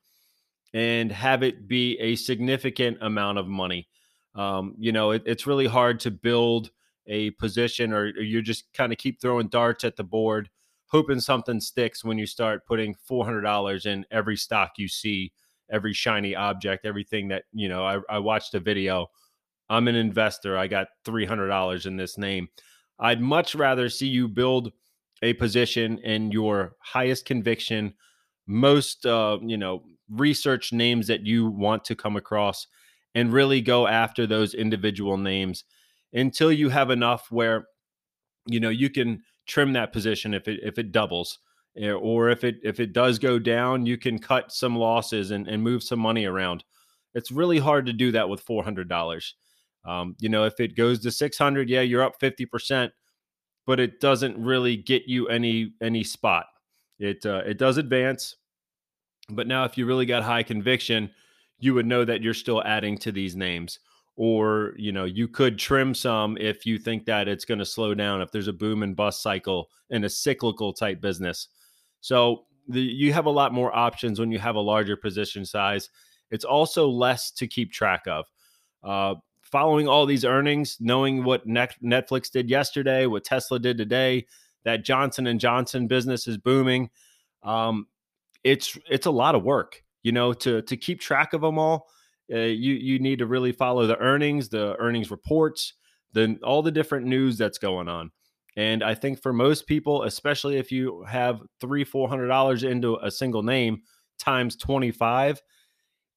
and 0.75 1.11
have 1.11 1.41
it 1.41 1.67
be 1.67 1.97
a 1.99 2.15
significant 2.15 2.99
amount 3.01 3.39
of 3.39 3.47
money. 3.47 3.87
Um, 4.35 4.75
you 4.77 4.91
know, 4.91 5.09
it, 5.11 5.23
it's 5.25 5.47
really 5.47 5.65
hard 5.65 5.99
to 6.01 6.11
build 6.11 6.69
a 7.07 7.31
position 7.31 7.93
or, 7.93 8.03
or 8.03 8.21
you 8.21 8.43
just 8.43 8.71
kind 8.73 8.91
of 8.91 8.99
keep 8.99 9.19
throwing 9.19 9.47
darts 9.47 9.83
at 9.83 9.95
the 9.95 10.03
board 10.03 10.49
hoping 10.87 11.19
something 11.19 11.59
sticks 11.59 12.03
when 12.03 12.17
you 12.17 12.25
start 12.25 12.65
putting 12.65 12.95
$400 13.09 13.85
in 13.85 14.05
every 14.11 14.37
stock 14.37 14.73
you 14.77 14.87
see, 14.87 15.33
every 15.69 15.93
shiny 15.93 16.35
object, 16.35 16.85
everything 16.85 17.27
that, 17.29 17.43
you 17.53 17.67
know, 17.67 17.85
I, 17.85 17.99
I 18.09 18.19
watched 18.19 18.53
a 18.53 18.59
video. 18.59 19.07
I'm 19.69 19.87
an 19.87 19.95
investor. 19.95 20.57
I 20.57 20.67
got 20.67 20.87
$300 21.05 21.85
in 21.85 21.97
this 21.97 22.17
name. 22.17 22.47
I'd 22.99 23.19
much 23.19 23.55
rather 23.55 23.89
see 23.89 24.07
you 24.07 24.27
build 24.27 24.71
a 25.21 25.33
position 25.33 25.97
in 25.99 26.31
your 26.31 26.75
highest 26.79 27.25
conviction, 27.25 27.93
most, 28.47 29.05
uh, 29.05 29.37
you 29.41 29.57
know, 29.57 29.83
research 30.09 30.71
names 30.71 31.07
that 31.07 31.25
you 31.25 31.49
want 31.49 31.83
to 31.85 31.95
come 31.95 32.15
across 32.15 32.67
and 33.13 33.33
really 33.33 33.61
go 33.61 33.87
after 33.87 34.27
those 34.27 34.53
individual 34.53 35.17
names 35.17 35.63
until 36.13 36.51
you 36.51 36.69
have 36.69 36.89
enough 36.89 37.31
where, 37.31 37.67
you 38.45 38.59
know, 38.59 38.69
you 38.69 38.89
can– 38.89 39.23
trim 39.45 39.73
that 39.73 39.93
position 39.93 40.33
if 40.33 40.47
it 40.47 40.59
if 40.63 40.77
it 40.77 40.91
doubles 40.91 41.39
eh, 41.77 41.91
or 41.91 42.29
if 42.29 42.43
it 42.43 42.57
if 42.63 42.79
it 42.79 42.93
does 42.93 43.19
go 43.19 43.39
down 43.39 43.85
you 43.85 43.97
can 43.97 44.19
cut 44.19 44.51
some 44.51 44.75
losses 44.75 45.31
and, 45.31 45.47
and 45.47 45.63
move 45.63 45.83
some 45.83 45.99
money 45.99 46.25
around. 46.25 46.63
It's 47.13 47.31
really 47.31 47.59
hard 47.59 47.85
to 47.85 47.93
do 47.93 48.11
that 48.11 48.27
with 48.27 48.45
$400 48.45 49.31
um, 49.85 50.15
you 50.19 50.29
know 50.29 50.45
if 50.45 50.59
it 50.59 50.75
goes 50.75 50.99
to 51.01 51.11
600 51.11 51.69
yeah 51.69 51.81
you're 51.81 52.03
up 52.03 52.19
50% 52.19 52.91
but 53.65 53.79
it 53.79 53.99
doesn't 53.99 54.37
really 54.37 54.77
get 54.77 55.03
you 55.07 55.27
any 55.27 55.73
any 55.81 56.03
spot. 56.03 56.45
It 56.99 57.25
uh, 57.25 57.43
it 57.45 57.57
does 57.57 57.77
advance 57.77 58.35
but 59.29 59.47
now 59.47 59.63
if 59.65 59.77
you 59.77 59.85
really 59.85 60.05
got 60.05 60.23
high 60.23 60.43
conviction 60.43 61.09
you 61.59 61.73
would 61.73 61.85
know 61.85 62.05
that 62.05 62.21
you're 62.21 62.33
still 62.33 62.63
adding 62.63 62.97
to 62.99 63.11
these 63.11 63.35
names. 63.35 63.79
Or 64.17 64.73
you 64.77 64.93
know 64.93 65.03
you 65.03 65.27
could 65.27 65.59
trim 65.59 65.93
some 65.93 66.37
if 66.37 66.65
you 66.65 66.77
think 66.77 67.05
that 67.05 67.27
it's 67.27 67.43
going 67.43 67.59
to 67.59 67.65
slow 67.65 67.93
down 67.93 68.21
if 68.21 68.31
there's 68.31 68.47
a 68.47 68.53
boom 68.53 68.81
and 68.81 68.95
bust 68.95 69.21
cycle 69.21 69.69
in 69.89 70.05
a 70.05 70.09
cyclical 70.09 70.71
type 70.71 71.01
business. 71.01 71.49
So 71.99 72.45
the, 72.69 72.79
you 72.79 73.11
have 73.11 73.25
a 73.25 73.31
lot 73.31 73.53
more 73.53 73.75
options 73.75 74.17
when 74.17 74.31
you 74.31 74.39
have 74.39 74.55
a 74.55 74.61
larger 74.61 74.95
position 74.95 75.45
size. 75.45 75.89
It's 76.31 76.45
also 76.45 76.87
less 76.87 77.29
to 77.31 77.47
keep 77.47 77.73
track 77.73 78.07
of. 78.07 78.25
Uh, 78.83 79.15
following 79.41 79.87
all 79.87 80.05
these 80.05 80.23
earnings 80.25 80.77
knowing 80.79 81.23
what 81.23 81.47
netflix 81.47 82.31
did 82.31 82.49
yesterday 82.49 83.05
what 83.05 83.23
tesla 83.23 83.59
did 83.59 83.77
today 83.77 84.25
that 84.63 84.83
johnson 84.83 85.27
and 85.27 85.39
johnson 85.39 85.87
business 85.87 86.27
is 86.27 86.35
booming 86.35 86.89
um, 87.43 87.85
it's 88.45 88.77
it's 88.89 89.05
a 89.05 89.11
lot 89.11 89.35
of 89.35 89.43
work 89.43 89.83
you 90.03 90.13
know 90.13 90.31
to 90.31 90.61
to 90.61 90.77
keep 90.77 91.01
track 91.01 91.33
of 91.33 91.41
them 91.41 91.59
all 91.59 91.87
uh, 92.33 92.37
you 92.37 92.73
you 92.73 92.99
need 92.99 93.19
to 93.19 93.27
really 93.27 93.51
follow 93.51 93.85
the 93.85 93.97
earnings, 93.99 94.49
the 94.49 94.75
earnings 94.79 95.11
reports, 95.11 95.73
then 96.13 96.39
all 96.43 96.61
the 96.63 96.71
different 96.71 97.05
news 97.05 97.37
that's 97.37 97.57
going 97.57 97.87
on. 97.87 98.11
And 98.57 98.83
I 98.83 98.95
think 98.95 99.21
for 99.21 99.33
most 99.33 99.67
people, 99.67 100.03
especially 100.03 100.57
if 100.57 100.71
you 100.71 101.03
have 101.03 101.41
three, 101.59 101.83
four 101.83 102.09
hundred 102.09 102.27
dollars 102.27 102.63
into 102.63 102.97
a 103.01 103.11
single 103.11 103.43
name 103.43 103.81
times 104.17 104.55
25, 104.55 105.41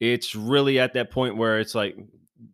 it's 0.01 0.35
really 0.35 0.79
at 0.79 0.95
that 0.95 1.11
point 1.11 1.37
where 1.37 1.59
it's 1.59 1.75
like, 1.75 1.97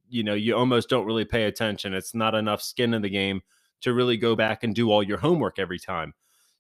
you 0.09 0.25
know, 0.25 0.35
you 0.35 0.57
almost 0.57 0.89
don't 0.89 1.07
really 1.07 1.27
pay 1.27 1.45
attention. 1.45 1.95
It's 1.95 2.15
not 2.15 2.35
enough 2.35 2.63
skin 2.63 2.95
in 2.95 3.03
the 3.03 3.11
game 3.11 3.43
to 3.83 3.93
really 3.93 4.17
go 4.17 4.35
back 4.35 4.65
and 4.65 4.75
do 4.75 4.91
all 4.91 5.03
your 5.03 5.19
homework 5.19 5.59
every 5.59 5.79
time. 5.79 6.15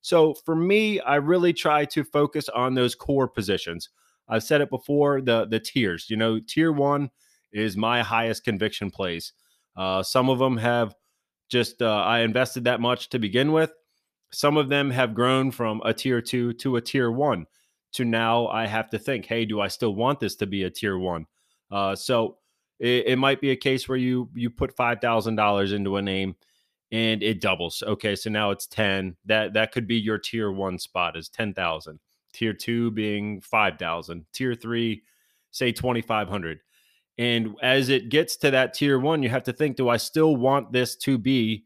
So 0.05 0.35
for 0.45 0.55
me, 0.55 1.01
I 1.01 1.17
really 1.17 1.55
try 1.55 1.87
to 1.87 2.05
focus 2.05 2.51
on 2.51 2.75
those 2.75 2.95
core 2.95 3.29
positions. 3.29 3.89
I've 4.29 4.45
said 4.45 4.61
it 4.61 4.71
before 4.71 5.23
the 5.23 5.47
the 5.47 5.61
tiers. 5.61 6.11
You 6.11 6.17
know, 6.19 6.41
tier 6.41 6.73
one 6.73 7.11
is 7.53 7.77
my 7.77 8.03
highest 8.03 8.45
conviction 8.45 8.91
plays. 8.91 9.33
Uh, 9.77 10.03
some 10.03 10.29
of 10.29 10.39
them 10.39 10.59
have 10.59 10.95
Just 11.49 11.83
uh, 11.83 12.03
I 12.05 12.21
invested 12.21 12.65
that 12.65 12.81
much 12.81 13.09
to 13.11 13.19
begin 13.19 13.53
with. 13.53 13.73
Some 14.33 14.57
of 14.59 14.69
them 14.69 14.91
have 14.91 15.15
grown 15.15 15.53
from 15.53 15.81
a 15.85 15.95
tier 15.95 16.21
two 16.23 16.53
to 16.55 16.77
a 16.77 16.81
tier 16.81 17.11
one 17.11 17.47
to 17.93 18.05
now 18.05 18.49
I 18.49 18.67
have 18.67 18.91
to 18.91 18.99
think, 18.99 19.27
hey, 19.27 19.47
do 19.47 19.61
I 19.61 19.69
still 19.69 19.95
want 19.95 20.21
this 20.21 20.37
to 20.37 20.47
be 20.47 20.65
a 20.65 20.71
tier 20.71 20.99
one? 20.99 21.27
Uh, 21.71 21.95
so 21.97 22.39
it, 22.81 23.07
it 23.07 23.17
might 23.19 23.41
be 23.41 23.51
a 23.53 23.57
case 23.57 23.89
where 23.89 23.99
you 23.99 24.29
you 24.35 24.51
put 24.51 24.77
five 24.77 25.01
thousand 25.01 25.37
dollars 25.37 25.73
into 25.73 25.97
a 25.97 26.03
name 26.03 26.35
and 26.93 27.23
it 27.23 27.41
doubles. 27.41 27.83
Okay, 27.87 28.15
so 28.17 28.31
now 28.31 28.51
it's 28.51 28.67
ten. 28.67 29.17
That 29.25 29.55
that 29.55 29.73
could 29.73 29.87
be 29.87 29.97
your 29.97 30.19
tier 30.19 30.53
one 30.53 30.79
spot 30.79 31.17
is 31.17 31.29
ten 31.29 31.55
thousand. 31.55 31.99
Tier 32.33 32.53
two 32.53 32.91
being 32.91 33.41
five 33.41 33.79
thousand. 33.79 34.27
Tier 34.33 34.55
three, 34.55 35.03
say 35.51 35.73
twenty 35.73 36.03
five 36.03 36.29
hundred. 36.29 36.61
And 37.17 37.55
as 37.63 37.91
it 37.91 38.09
gets 38.09 38.37
to 38.39 38.51
that 38.51 38.75
tier 38.75 38.99
one, 38.99 39.23
you 39.23 39.29
have 39.29 39.45
to 39.45 39.53
think: 39.53 39.77
Do 39.77 39.89
I 39.89 39.97
still 39.97 40.37
want 40.37 40.73
this 40.73 40.97
to 40.97 41.19
be 41.19 41.65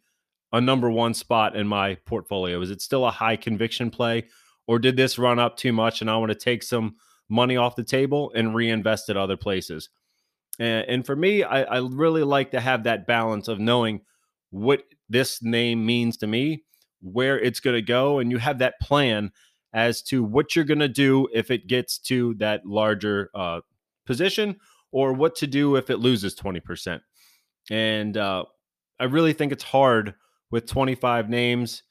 a 0.53 0.61
number 0.61 0.91
one 0.91 1.15
spot 1.15 1.57
in 1.57 1.67
my 1.67 1.95
portfolio? 2.07 2.61
Is 2.61 2.71
it 2.71 2.81
still 2.81 3.07
a 3.07 3.11
high 3.11 3.37
conviction 3.37 3.91
play, 3.91 4.25
or 4.67 4.79
did 4.79 4.97
this 4.97 5.19
run 5.19 5.39
up 5.39 5.57
too 5.57 5.73
much 5.73 6.01
and 6.01 6.11
I 6.11 6.17
want 6.17 6.31
to 6.31 6.39
take 6.39 6.63
some 6.63 6.97
money 7.29 7.57
off 7.57 7.77
the 7.77 7.85
table 7.85 8.33
and 8.35 8.55
reinvest 8.55 9.11
it 9.11 9.17
other 9.17 9.37
places? 9.37 9.91
And, 10.59 10.87
and 10.89 11.07
for 11.07 11.17
me, 11.17 11.43
I, 11.43 11.63
I 11.63 11.79
really 11.81 12.23
like 12.23 12.51
to 12.53 12.61
have 12.61 12.85
that 12.85 13.07
balance 13.07 13.49
of 13.49 13.59
knowing 13.59 14.01
what 14.51 14.83
this 15.09 15.43
name 15.43 15.85
means 15.85 16.17
to 16.19 16.27
me, 16.27 16.65
where 17.01 17.39
it's 17.39 17.61
going 17.61 17.77
to 17.77 17.83
go, 17.83 18.19
and 18.19 18.31
you 18.31 18.39
have 18.39 18.59
that 18.59 18.81
plan 18.81 19.31
as 19.73 20.03
to 20.03 20.25
what 20.25 20.57
you're 20.57 20.65
going 20.65 20.79
to 20.79 20.89
do 20.89 21.29
if 21.33 21.51
it 21.51 21.67
gets 21.67 21.99
to 21.99 22.35
that 22.35 22.65
larger 22.65 23.31
uh, 23.35 23.61
position 24.07 24.57
or 24.93 25.13
what 25.13 25.37
to 25.37 25.47
do 25.47 25.77
if 25.77 25.91
it 25.91 25.99
loses 25.99 26.35
20%. 26.35 27.01
And 27.71 28.17
uh, 28.17 28.45
I 28.99 29.05
really 29.05 29.33
think 29.33 29.53
it's 29.53 29.65
hard 29.65 30.15
with 30.51 30.67
25 30.67 31.29
names 31.29 31.83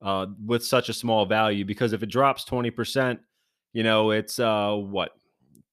uh, 0.00 0.26
with 0.44 0.64
such 0.64 0.88
a 0.88 0.94
small 0.94 1.26
value 1.26 1.64
because 1.64 1.92
if 1.92 2.02
it 2.02 2.10
drops 2.10 2.44
20%, 2.44 3.18
you 3.72 3.82
know, 3.82 4.12
it's 4.12 4.38
uh, 4.38 4.72
what 4.72 5.10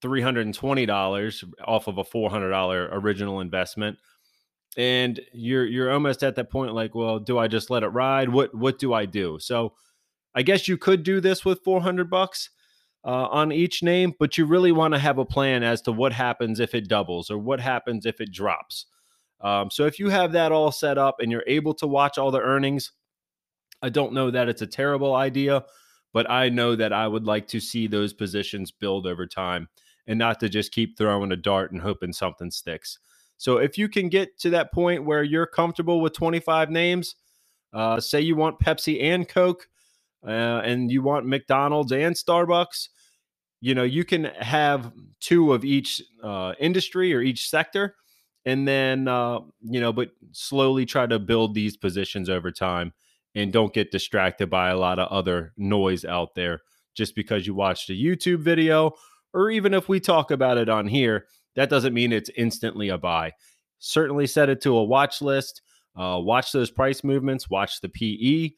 $320 0.02 1.54
off 1.66 1.88
of 1.88 1.98
a 1.98 2.04
$400 2.04 2.90
original 2.92 3.40
investment 3.40 3.98
and 4.78 5.20
you're 5.34 5.66
you're 5.66 5.92
almost 5.92 6.24
at 6.24 6.36
that 6.36 6.50
point 6.50 6.74
like 6.74 6.96
well 6.96 7.20
do 7.20 7.38
i 7.38 7.48
just 7.48 7.70
let 7.70 7.84
it 7.84 7.90
ride? 7.90 8.30
What 8.30 8.56
what 8.56 8.80
do 8.80 8.94
i 8.94 9.06
do? 9.06 9.38
So 9.40 9.74
i 10.36 10.42
guess 10.42 10.68
you 10.68 10.78
could 10.78 11.04
do 11.04 11.20
this 11.22 11.46
with 11.46 11.64
400 11.64 12.10
bucks 12.10 12.50
uh, 13.06 13.28
on 13.28 13.52
each 13.52 13.84
name 13.84 14.14
but 14.18 14.38
you 14.38 14.46
really 14.46 14.72
want 14.72 14.94
to 14.94 15.00
have 15.00 15.18
a 15.18 15.26
plan 15.26 15.62
as 15.64 15.82
to 15.84 15.92
what 15.92 16.14
happens 16.14 16.60
if 16.60 16.74
it 16.74 16.88
doubles 16.88 17.30
or 17.30 17.38
what 17.38 17.60
happens 17.60 18.06
if 18.06 18.22
it 18.22 18.32
drops. 18.32 18.86
Um, 19.42 19.70
so 19.70 19.86
if 19.86 20.00
you 20.00 20.10
have 20.10 20.32
that 20.32 20.54
all 20.54 20.72
set 20.72 20.98
up 20.98 21.18
and 21.20 21.30
you're 21.32 21.44
able 21.48 21.74
to 21.76 21.88
watch 21.88 22.18
all 22.18 22.32
the 22.32 22.40
earnings 22.40 22.92
i 23.82 23.90
don't 23.90 24.14
know 24.14 24.32
that 24.32 24.48
it's 24.48 24.62
a 24.62 24.68
terrible 24.68 25.14
idea 25.14 25.66
but 26.14 26.30
i 26.32 26.48
know 26.48 26.76
that 26.76 26.94
i 26.94 27.06
would 27.08 27.26
like 27.26 27.48
to 27.50 27.60
see 27.60 27.86
those 27.86 28.14
positions 28.14 28.72
build 28.72 29.06
over 29.06 29.28
time 29.28 29.68
and 30.08 30.18
not 30.18 30.40
to 30.40 30.50
just 30.50 30.72
keep 30.72 30.98
throwing 30.98 31.32
a 31.32 31.36
dart 31.36 31.72
and 31.72 31.82
hoping 31.82 32.14
something 32.14 32.50
sticks 32.50 33.00
so 33.38 33.58
if 33.58 33.78
you 33.78 33.90
can 33.90 34.10
get 34.10 34.38
to 34.40 34.50
that 34.52 34.72
point 34.72 35.04
where 35.04 35.24
you're 35.24 35.46
comfortable 35.46 36.02
with 36.02 36.14
25 36.14 36.70
names, 36.70 37.16
uh, 37.74 38.00
say 38.00 38.22
you 38.22 38.36
want 38.36 38.60
Pepsi 38.60 39.02
and 39.02 39.28
Coke, 39.28 39.68
uh, 40.26 40.62
and 40.64 40.92
you 40.92 41.02
want 41.02 41.26
McDonald's 41.26 41.92
and 41.92 42.16
Starbucks, 42.16 42.90
you 43.60 43.76
know, 43.76 43.84
you 43.84 44.04
can 44.04 44.26
have 44.26 44.92
two 45.20 45.54
of 45.54 45.66
each 45.66 46.02
uh, 46.22 46.54
industry 46.60 47.14
or 47.14 47.22
each 47.22 47.50
sector, 47.50 47.96
and 48.46 48.68
then, 48.68 49.08
uh, 49.08 49.40
you 49.62 49.80
know, 49.80 49.94
but 49.94 50.12
slowly 50.32 50.86
try 50.86 51.06
to 51.06 51.20
build 51.20 51.54
these 51.54 51.78
positions 51.78 52.30
over 52.30 52.52
time 52.52 52.94
and 53.36 53.54
don't 53.54 53.74
get 53.74 53.92
distracted 53.92 54.50
by 54.50 54.70
a 54.70 54.78
lot 54.78 55.00
of 55.00 55.10
other 55.10 55.54
noise 55.58 56.06
out 56.06 56.36
there 56.36 56.62
just 56.94 57.16
because 57.16 57.48
you 57.48 57.56
watched 57.56 57.90
a 57.90 57.94
YouTube 57.94 58.40
video, 58.40 58.92
or 59.34 59.50
even 59.50 59.74
if 59.74 59.90
we 59.90 60.00
talk 60.00 60.30
about 60.30 60.58
it 60.58 60.70
on 60.70 60.86
here 60.88 61.26
that 61.56 61.70
doesn't 61.70 61.94
mean 61.94 62.12
it's 62.12 62.30
instantly 62.36 62.90
a 62.90 62.98
buy. 62.98 63.34
Certainly 63.80 64.28
set 64.28 64.50
it 64.50 64.62
to 64.62 64.78
a 64.78 64.84
watch 64.84 65.22
list. 65.22 65.62
Uh, 65.96 66.20
watch 66.20 66.52
those 66.52 66.72
price 66.72 67.04
movements, 67.04 67.50
watch 67.50 67.80
the 67.82 67.90
PE, 67.90 68.50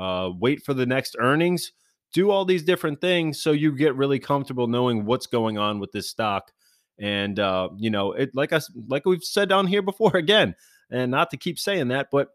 uh, 0.00 0.30
wait 0.38 0.62
for 0.62 0.74
the 0.74 0.86
next 0.86 1.16
earnings, 1.18 1.72
do 2.12 2.30
all 2.30 2.44
these 2.44 2.62
different 2.62 3.00
things 3.00 3.42
so 3.42 3.50
you 3.50 3.76
get 3.76 3.96
really 3.96 4.20
comfortable 4.20 4.68
knowing 4.68 5.04
what's 5.04 5.26
going 5.26 5.58
on 5.58 5.80
with 5.80 5.90
this 5.90 6.08
stock. 6.08 6.52
And 7.00 7.40
uh, 7.40 7.70
you 7.76 7.90
know, 7.90 8.12
it 8.12 8.30
like 8.34 8.52
us 8.52 8.70
like 8.88 9.04
we've 9.04 9.24
said 9.24 9.48
down 9.48 9.66
here 9.66 9.82
before 9.82 10.16
again, 10.16 10.54
and 10.90 11.10
not 11.10 11.30
to 11.30 11.36
keep 11.36 11.58
saying 11.58 11.88
that, 11.88 12.08
but 12.12 12.28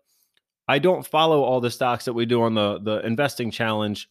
I 0.68 0.80
don't 0.80 1.08
follow 1.08 1.42
all 1.42 1.62
the 1.62 1.72
stocks 1.72 2.06
that 2.06 2.14
we 2.14 2.26
do 2.26 2.42
on 2.42 2.56
the 2.56 2.80
the 2.80 3.00
investing 3.06 3.52
challenge, 3.52 4.10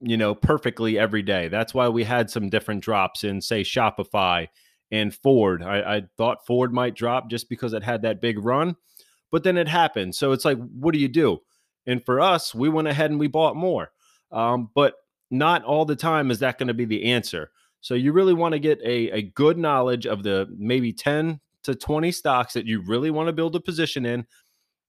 you 0.00 0.16
know, 0.16 0.34
perfectly 0.34 0.98
every 0.98 1.22
day. 1.22 1.46
That's 1.46 1.72
why 1.72 1.88
we 1.88 2.02
had 2.02 2.28
some 2.28 2.50
different 2.50 2.82
drops 2.82 3.22
in 3.22 3.40
say 3.40 3.62
Shopify 3.62 4.48
and 4.90 5.14
Ford. 5.14 5.62
I, 5.62 5.96
I, 5.96 6.02
thought 6.16 6.46
Ford 6.46 6.72
might 6.72 6.94
drop 6.94 7.30
just 7.30 7.48
because 7.48 7.72
it 7.72 7.82
had 7.82 8.02
that 8.02 8.20
big 8.20 8.44
run, 8.44 8.76
but 9.30 9.44
then 9.44 9.56
it 9.56 9.68
happened. 9.68 10.14
So 10.14 10.32
it's 10.32 10.44
like, 10.44 10.58
what 10.58 10.92
do 10.92 10.98
you 10.98 11.08
do? 11.08 11.38
And 11.86 12.04
for 12.04 12.20
us, 12.20 12.54
we 12.54 12.68
went 12.68 12.88
ahead 12.88 13.10
and 13.10 13.20
we 13.20 13.28
bought 13.28 13.56
more. 13.56 13.92
Um, 14.32 14.70
but 14.74 14.94
not 15.30 15.64
all 15.64 15.84
the 15.84 15.96
time 15.96 16.30
is 16.30 16.40
that 16.40 16.58
going 16.58 16.68
to 16.68 16.74
be 16.74 16.84
the 16.84 17.04
answer. 17.12 17.50
So 17.80 17.94
you 17.94 18.12
really 18.12 18.34
want 18.34 18.52
to 18.52 18.58
get 18.58 18.80
a, 18.82 19.10
a 19.10 19.22
good 19.22 19.56
knowledge 19.56 20.06
of 20.06 20.22
the 20.22 20.48
maybe 20.56 20.92
10 20.92 21.40
to 21.64 21.74
20 21.74 22.12
stocks 22.12 22.52
that 22.54 22.66
you 22.66 22.82
really 22.82 23.10
want 23.10 23.28
to 23.28 23.32
build 23.32 23.56
a 23.56 23.60
position 23.60 24.04
in 24.04 24.26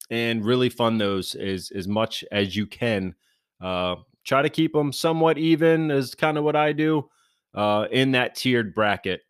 and 0.09 0.43
really 0.43 0.69
fund 0.69 0.99
those 0.99 1.35
as, 1.35 1.71
as 1.73 1.87
much 1.87 2.23
as 2.31 2.55
you 2.55 2.65
can. 2.65 3.15
Uh, 3.61 3.95
try 4.25 4.41
to 4.41 4.49
keep 4.49 4.73
them 4.73 4.91
somewhat 4.91 5.37
even, 5.37 5.89
is 5.89 6.15
kind 6.15 6.37
of 6.37 6.43
what 6.43 6.55
I 6.55 6.73
do 6.73 7.09
uh, 7.53 7.87
in 7.91 8.11
that 8.11 8.35
tiered 8.35 8.73
bracket 8.75 9.21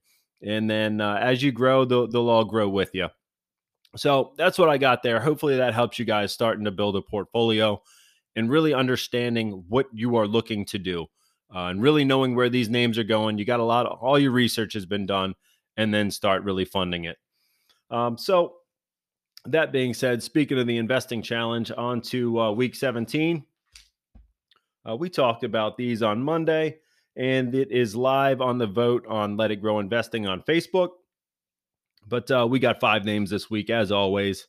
and 0.41 0.69
then 0.69 1.01
uh, 1.01 1.19
as 1.21 1.41
you 1.43 1.51
grow, 1.51 1.85
they'll, 1.85 2.07
they'll 2.07 2.29
all 2.29 2.45
grow 2.45 2.69
with 2.69 2.91
you. 2.93 3.07
So 3.95 4.33
that's 4.37 4.57
what 4.57 4.69
I 4.69 4.77
got 4.77 5.03
there. 5.03 5.19
Hopefully 5.19 5.57
that 5.57 5.73
helps 5.73 5.99
you 5.99 6.05
guys 6.05 6.31
starting 6.31 6.65
to 6.65 6.71
build 6.71 6.95
a 6.95 7.01
portfolio 7.01 7.81
and 8.35 8.49
really 8.49 8.73
understanding 8.73 9.65
what 9.67 9.87
you 9.93 10.15
are 10.15 10.27
looking 10.27 10.65
to 10.65 10.79
do 10.79 11.07
uh, 11.53 11.65
and 11.65 11.81
really 11.81 12.05
knowing 12.05 12.35
where 12.35 12.49
these 12.49 12.69
names 12.69 12.97
are 12.97 13.03
going. 13.03 13.37
You 13.37 13.45
got 13.45 13.59
a 13.59 13.65
lot 13.65 13.85
of 13.85 13.99
all 13.99 14.17
your 14.17 14.31
research 14.31 14.73
has 14.73 14.85
been 14.85 15.05
done, 15.05 15.35
and 15.77 15.93
then 15.93 16.11
start 16.11 16.43
really 16.43 16.65
funding 16.65 17.05
it. 17.05 17.17
Um, 17.89 18.17
so 18.17 18.55
that 19.45 19.71
being 19.71 19.93
said, 19.93 20.23
speaking 20.23 20.59
of 20.59 20.67
the 20.67 20.77
investing 20.77 21.21
challenge, 21.21 21.71
on 21.75 22.01
to 22.01 22.39
uh, 22.39 22.51
week 22.51 22.75
17. 22.75 23.43
Uh, 24.89 24.95
we 24.95 25.09
talked 25.09 25.43
about 25.43 25.77
these 25.77 26.01
on 26.01 26.23
Monday 26.23 26.77
and 27.15 27.53
it 27.53 27.71
is 27.71 27.95
live 27.95 28.41
on 28.41 28.57
the 28.57 28.67
vote 28.67 29.05
on 29.07 29.37
Let 29.37 29.51
It 29.51 29.57
Grow 29.57 29.79
Investing 29.79 30.27
on 30.27 30.41
Facebook. 30.41 30.89
But 32.07 32.31
uh, 32.31 32.47
we 32.49 32.59
got 32.59 32.79
five 32.79 33.05
names 33.05 33.29
this 33.29 33.49
week, 33.49 33.69
as 33.69 33.91
always. 33.91 34.47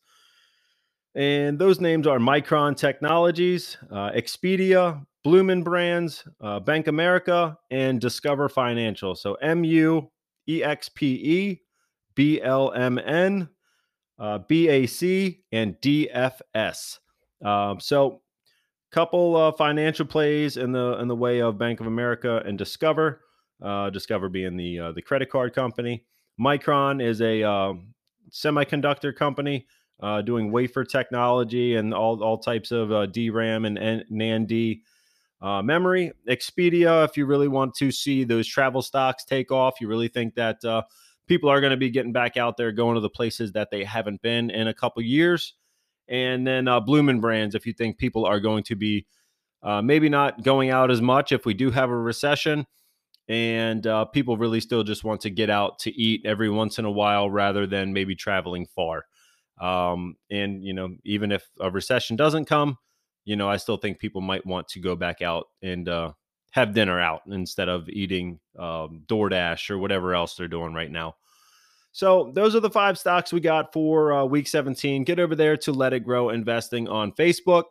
And 1.14 1.58
those 1.58 1.80
names 1.80 2.06
are 2.06 2.18
Micron 2.18 2.76
Technologies, 2.76 3.76
uh, 3.90 4.10
Expedia, 4.12 5.04
Bloomin' 5.24 5.62
Brands, 5.62 6.26
uh, 6.40 6.60
Bank 6.60 6.86
America, 6.86 7.58
and 7.70 8.00
Discover 8.00 8.48
Financial. 8.48 9.14
So 9.14 9.34
M 9.34 9.64
U 9.64 10.10
E 10.48 10.64
X 10.64 10.88
P 10.88 11.06
E, 11.12 11.60
B 12.14 12.40
L 12.40 12.72
M 12.72 12.98
N, 12.98 13.48
uh, 14.18 14.38
B 14.38 14.68
A 14.68 14.86
C, 14.86 15.44
and 15.52 15.78
D 15.80 16.10
F 16.10 16.40
S. 16.54 16.98
Um, 17.44 17.78
so 17.78 18.22
couple 18.92 19.36
uh, 19.36 19.52
financial 19.52 20.06
plays 20.06 20.56
in 20.56 20.70
the 20.70 20.98
in 21.00 21.08
the 21.08 21.16
way 21.16 21.40
of 21.40 21.58
Bank 21.58 21.80
of 21.80 21.86
America 21.86 22.42
and 22.46 22.56
Discover. 22.56 23.22
Uh, 23.60 23.90
Discover 23.90 24.28
being 24.28 24.56
the 24.56 24.78
uh, 24.78 24.92
the 24.92 25.02
credit 25.02 25.30
card 25.30 25.54
company. 25.54 26.04
Micron 26.40 27.02
is 27.02 27.20
a 27.20 27.42
um, 27.42 27.94
semiconductor 28.30 29.14
company 29.14 29.66
uh, 30.02 30.20
doing 30.22 30.52
wafer 30.52 30.84
technology 30.84 31.76
and 31.76 31.94
all 31.94 32.22
all 32.22 32.38
types 32.38 32.70
of 32.70 32.92
uh, 32.92 33.06
DRAM 33.06 33.64
and, 33.64 33.78
and 33.78 34.04
NAND 34.10 34.80
uh, 35.40 35.62
memory. 35.62 36.12
Expedia, 36.28 37.04
if 37.04 37.16
you 37.16 37.26
really 37.26 37.48
want 37.48 37.74
to 37.76 37.90
see 37.90 38.24
those 38.24 38.46
travel 38.46 38.82
stocks 38.82 39.24
take 39.24 39.50
off, 39.50 39.80
you 39.80 39.88
really 39.88 40.08
think 40.08 40.34
that 40.34 40.60
people 41.26 41.48
are 41.48 41.60
going 41.60 41.70
to 41.70 41.76
be 41.76 41.90
getting 41.90 42.12
back 42.12 42.36
out 42.36 42.56
there, 42.56 42.72
going 42.72 42.94
to 42.96 43.00
the 43.00 43.08
places 43.08 43.52
that 43.52 43.70
they 43.70 43.84
haven't 43.84 44.20
been 44.22 44.50
in 44.50 44.68
a 44.68 44.74
couple 44.74 45.02
years 45.02 45.54
and 46.08 46.46
then 46.46 46.68
uh, 46.68 46.80
Bloomin' 46.80 47.20
Brands 47.20 47.54
if 47.54 47.66
you 47.66 47.72
think 47.72 47.98
people 47.98 48.24
are 48.24 48.40
going 48.40 48.64
to 48.64 48.74
be 48.74 49.06
uh, 49.62 49.80
maybe 49.80 50.08
not 50.08 50.42
going 50.42 50.70
out 50.70 50.90
as 50.90 51.00
much 51.00 51.32
if 51.32 51.46
we 51.46 51.54
do 51.54 51.70
have 51.70 51.90
a 51.90 51.96
recession 51.96 52.66
and 53.28 53.86
uh, 53.86 54.04
people 54.06 54.36
really 54.36 54.60
still 54.60 54.82
just 54.82 55.04
want 55.04 55.20
to 55.22 55.30
get 55.30 55.48
out 55.48 55.78
to 55.80 55.92
eat 55.92 56.22
every 56.24 56.50
once 56.50 56.78
in 56.78 56.84
a 56.84 56.90
while 56.90 57.30
rather 57.30 57.66
than 57.66 57.92
maybe 57.92 58.14
traveling 58.14 58.66
far. 58.74 59.04
Um, 59.60 60.16
and 60.30 60.64
you 60.64 60.72
know, 60.74 60.96
even 61.04 61.30
if 61.30 61.48
a 61.60 61.70
recession 61.70 62.16
doesn't 62.16 62.46
come, 62.46 62.78
you 63.24 63.36
know, 63.36 63.48
I 63.48 63.56
still 63.58 63.76
think 63.76 64.00
people 64.00 64.20
might 64.20 64.44
want 64.44 64.68
to 64.68 64.80
go 64.80 64.96
back 64.96 65.22
out 65.22 65.46
and 65.62 65.88
uh, 65.88 66.12
have 66.50 66.74
dinner 66.74 67.00
out 67.00 67.22
instead 67.30 67.68
of 67.68 67.88
eating 67.88 68.40
um, 68.58 69.02
DoorDash 69.06 69.70
or 69.70 69.78
whatever 69.78 70.14
else 70.14 70.34
they're 70.34 70.48
doing 70.48 70.74
right 70.74 70.90
now. 70.90 71.14
So 71.92 72.32
those 72.34 72.54
are 72.54 72.60
the 72.60 72.70
five 72.70 72.98
stocks 72.98 73.32
we 73.32 73.40
got 73.40 73.72
for 73.72 74.12
uh, 74.12 74.24
week 74.24 74.48
17. 74.48 75.04
Get 75.04 75.20
over 75.20 75.36
there 75.36 75.58
to 75.58 75.72
Let 75.72 75.92
It 75.92 76.00
Grow 76.00 76.30
Investing 76.30 76.88
on 76.88 77.12
Facebook. 77.12 77.64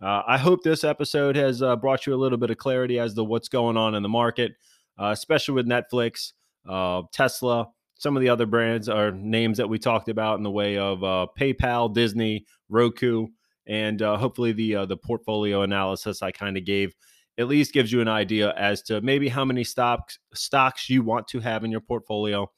Uh, 0.00 0.22
I 0.26 0.38
hope 0.38 0.62
this 0.62 0.84
episode 0.84 1.36
has 1.36 1.62
uh, 1.62 1.76
brought 1.76 2.06
you 2.06 2.14
a 2.14 2.16
little 2.16 2.38
bit 2.38 2.50
of 2.50 2.56
clarity 2.56 2.98
as 2.98 3.12
to 3.14 3.24
what's 3.24 3.48
going 3.48 3.76
on 3.76 3.94
in 3.94 4.02
the 4.02 4.08
market, 4.08 4.52
uh, 4.98 5.10
especially 5.12 5.54
with 5.54 5.66
Netflix, 5.66 6.32
uh, 6.66 7.02
Tesla, 7.12 7.68
some 7.98 8.16
of 8.16 8.20
the 8.22 8.28
other 8.28 8.46
brands 8.46 8.88
are 8.88 9.10
names 9.10 9.58
that 9.58 9.68
we 9.68 9.78
talked 9.78 10.08
about 10.08 10.38
in 10.38 10.44
the 10.44 10.50
way 10.50 10.78
of 10.78 11.02
uh, 11.02 11.26
PayPal, 11.38 11.92
Disney, 11.92 12.46
Roku, 12.68 13.26
and 13.66 14.00
hopefully 14.00 14.52
the 14.52 14.86
the 14.86 14.96
portfolio 14.96 15.62
analysis 15.62 16.22
I 16.22 16.30
kind 16.30 16.56
of 16.56 16.64
gave 16.64 16.94
at 17.38 17.48
least 17.48 17.72
gives 17.72 17.92
you 17.92 18.00
an 18.00 18.08
idea 18.08 18.52
as 18.56 18.82
to 18.82 19.00
maybe 19.00 19.28
how 19.28 19.44
many 19.44 19.64
stocks 19.64 20.18
stocks 20.32 20.88
you 20.88 21.02
want 21.02 21.26
to 21.28 21.40
have 21.40 21.64
in 21.64 21.70
your 21.70 21.80
portfolio 21.80 22.48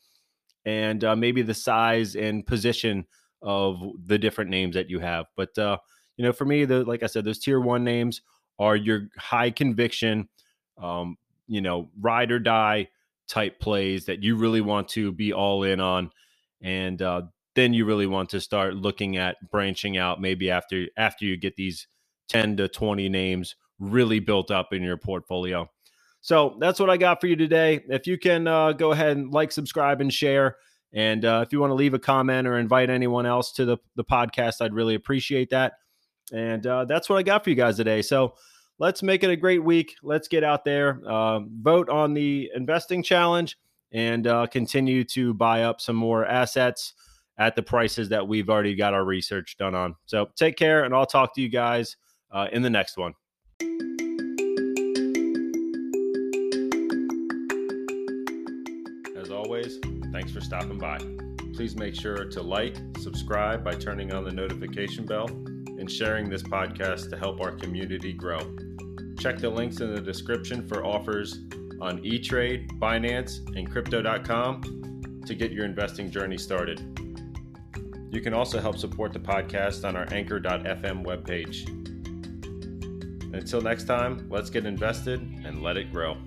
and 0.65 1.05
uh, 1.05 1.17
maybe 1.17 1.43
the 1.43 1.55
size 1.55 2.17
and 2.17 2.47
position 2.47 3.07
of 3.43 3.83
the 4.07 4.19
different 4.19 4.51
names 4.51 4.75
that 4.75 4.91
you 4.91 5.01
have. 5.01 5.27
But 5.37 5.57
uh, 5.59 5.79
you 6.17 6.25
know, 6.25 6.33
for 6.33 6.45
me, 6.45 6.65
the 6.65 6.85
like 6.85 7.03
I 7.03 7.07
said, 7.07 7.25
those 7.25 7.39
tier 7.39 7.61
one 7.61 7.85
names 7.85 8.23
are 8.59 8.77
your 8.77 9.09
high 9.19 9.51
conviction, 9.51 10.29
um, 10.83 11.17
you 11.47 11.61
know, 11.61 11.91
ride 12.01 12.31
or 12.33 12.39
die 12.39 12.89
type 13.29 13.61
plays 13.61 14.07
that 14.07 14.23
you 14.23 14.37
really 14.37 14.61
want 14.61 14.89
to 14.89 15.13
be 15.13 15.33
all 15.33 15.63
in 15.63 15.81
on, 15.81 16.11
and 16.63 17.01
uh, 17.01 17.23
then 17.55 17.73
you 17.75 17.85
really 17.85 18.07
want 18.07 18.31
to 18.31 18.41
start 18.41 18.75
looking 18.75 19.17
at 19.17 19.37
branching 19.51 19.97
out 19.97 20.21
maybe 20.21 20.51
after 20.51 20.87
after 20.97 21.25
you 21.25 21.37
get 21.37 21.57
these 21.57 21.87
ten 22.29 22.57
to 22.59 22.69
twenty 22.69 23.09
names 23.09 23.57
really 23.79 24.21
built 24.21 24.51
up 24.51 24.73
in 24.73 24.83
your 24.83 24.99
portfolio. 24.99 25.67
So 26.21 26.57
that's 26.61 26.79
what 26.79 26.91
I 26.91 26.97
got 26.97 27.21
for 27.21 27.27
you 27.27 27.37
today. 27.37 27.81
If 27.89 28.07
you 28.07 28.19
can 28.19 28.47
uh, 28.47 28.73
go 28.73 28.93
ahead 28.93 29.17
and 29.17 29.33
like, 29.33 29.53
subscribe, 29.53 30.01
and 30.01 30.13
share. 30.13 30.57
And 30.93 31.25
uh, 31.25 31.43
if 31.47 31.53
you 31.53 31.61
want 31.61 31.71
to 31.71 31.75
leave 31.75 31.95
a 31.95 31.99
comment 31.99 32.47
or 32.47 32.59
invite 32.59 32.91
anyone 32.91 33.25
else 33.25 33.53
to 33.53 33.65
the, 33.65 33.79
the 33.97 34.05
podcast, 34.05 34.61
I'd 34.61 34.75
really 34.75 34.95
appreciate 34.95 35.51
that. 35.51 35.75
And 36.33 36.67
uh, 36.67 36.85
that's 36.85 37.09
what 37.09 37.17
I 37.17 37.23
got 37.23 37.45
for 37.45 37.51
you 37.51 37.57
guys 37.57 37.77
today. 37.77 38.03
So 38.03 38.35
let's 38.79 39.03
make 39.03 39.23
it 39.23 39.31
a 39.31 39.37
great 39.37 39.63
week. 39.63 39.95
Let's 40.03 40.29
get 40.29 40.45
out 40.45 40.65
there, 40.65 41.01
uh, 41.07 41.41
vote 41.61 41.89
on 41.89 42.15
the 42.15 42.51
investing 42.55 43.03
challenge, 43.03 43.57
and 43.93 44.27
uh, 44.27 44.47
continue 44.47 45.05
to 45.05 45.35
buy 45.35 45.63
up 45.65 45.81
some 45.81 45.97
more 45.97 46.27
assets 46.27 46.95
at 47.39 47.57
the 47.57 47.63
prices 47.63 48.09
that 48.11 48.27
we've 48.27 48.51
already 48.51 48.75
got 48.75 48.95
our 48.95 49.05
research 49.05 49.57
done 49.59 49.75
on. 49.75 49.97
So 50.07 50.29
take 50.37 50.57
care, 50.57 50.85
and 50.85 50.95
I'll 50.95 51.07
talk 51.07 51.35
to 51.35 51.41
you 51.41 51.49
guys 51.49 51.97
uh, 52.31 52.49
in 52.53 52.63
the 52.63 52.71
next 52.71 52.97
one. 52.97 53.15
Thanks 60.21 60.35
for 60.35 60.43
stopping 60.43 60.77
by. 60.77 60.99
Please 61.55 61.75
make 61.77 61.95
sure 61.95 62.27
to 62.27 62.43
like, 62.43 62.77
subscribe 62.99 63.65
by 63.65 63.73
turning 63.73 64.13
on 64.13 64.23
the 64.23 64.31
notification 64.31 65.07
bell, 65.07 65.25
and 65.25 65.91
sharing 65.91 66.29
this 66.29 66.43
podcast 66.43 67.09
to 67.09 67.17
help 67.17 67.41
our 67.41 67.53
community 67.53 68.13
grow. 68.13 68.39
Check 69.19 69.39
the 69.39 69.49
links 69.49 69.81
in 69.81 69.95
the 69.95 70.01
description 70.03 70.69
for 70.69 70.85
offers 70.85 71.39
on 71.81 72.03
eTrade, 72.03 72.71
Binance, 72.79 73.39
and 73.57 73.71
Crypto.com 73.71 75.23
to 75.25 75.35
get 75.35 75.53
your 75.53 75.65
investing 75.65 76.11
journey 76.11 76.37
started. 76.37 76.83
You 78.11 78.21
can 78.21 78.35
also 78.35 78.61
help 78.61 78.77
support 78.77 79.15
the 79.15 79.21
podcast 79.21 79.89
on 79.89 79.97
our 79.97 80.07
Anchor.fm 80.13 81.03
webpage. 81.03 81.67
Until 83.33 83.63
next 83.63 83.85
time, 83.85 84.29
let's 84.29 84.51
get 84.51 84.67
invested 84.67 85.23
and 85.47 85.63
let 85.63 85.79
it 85.79 85.91
grow. 85.91 86.19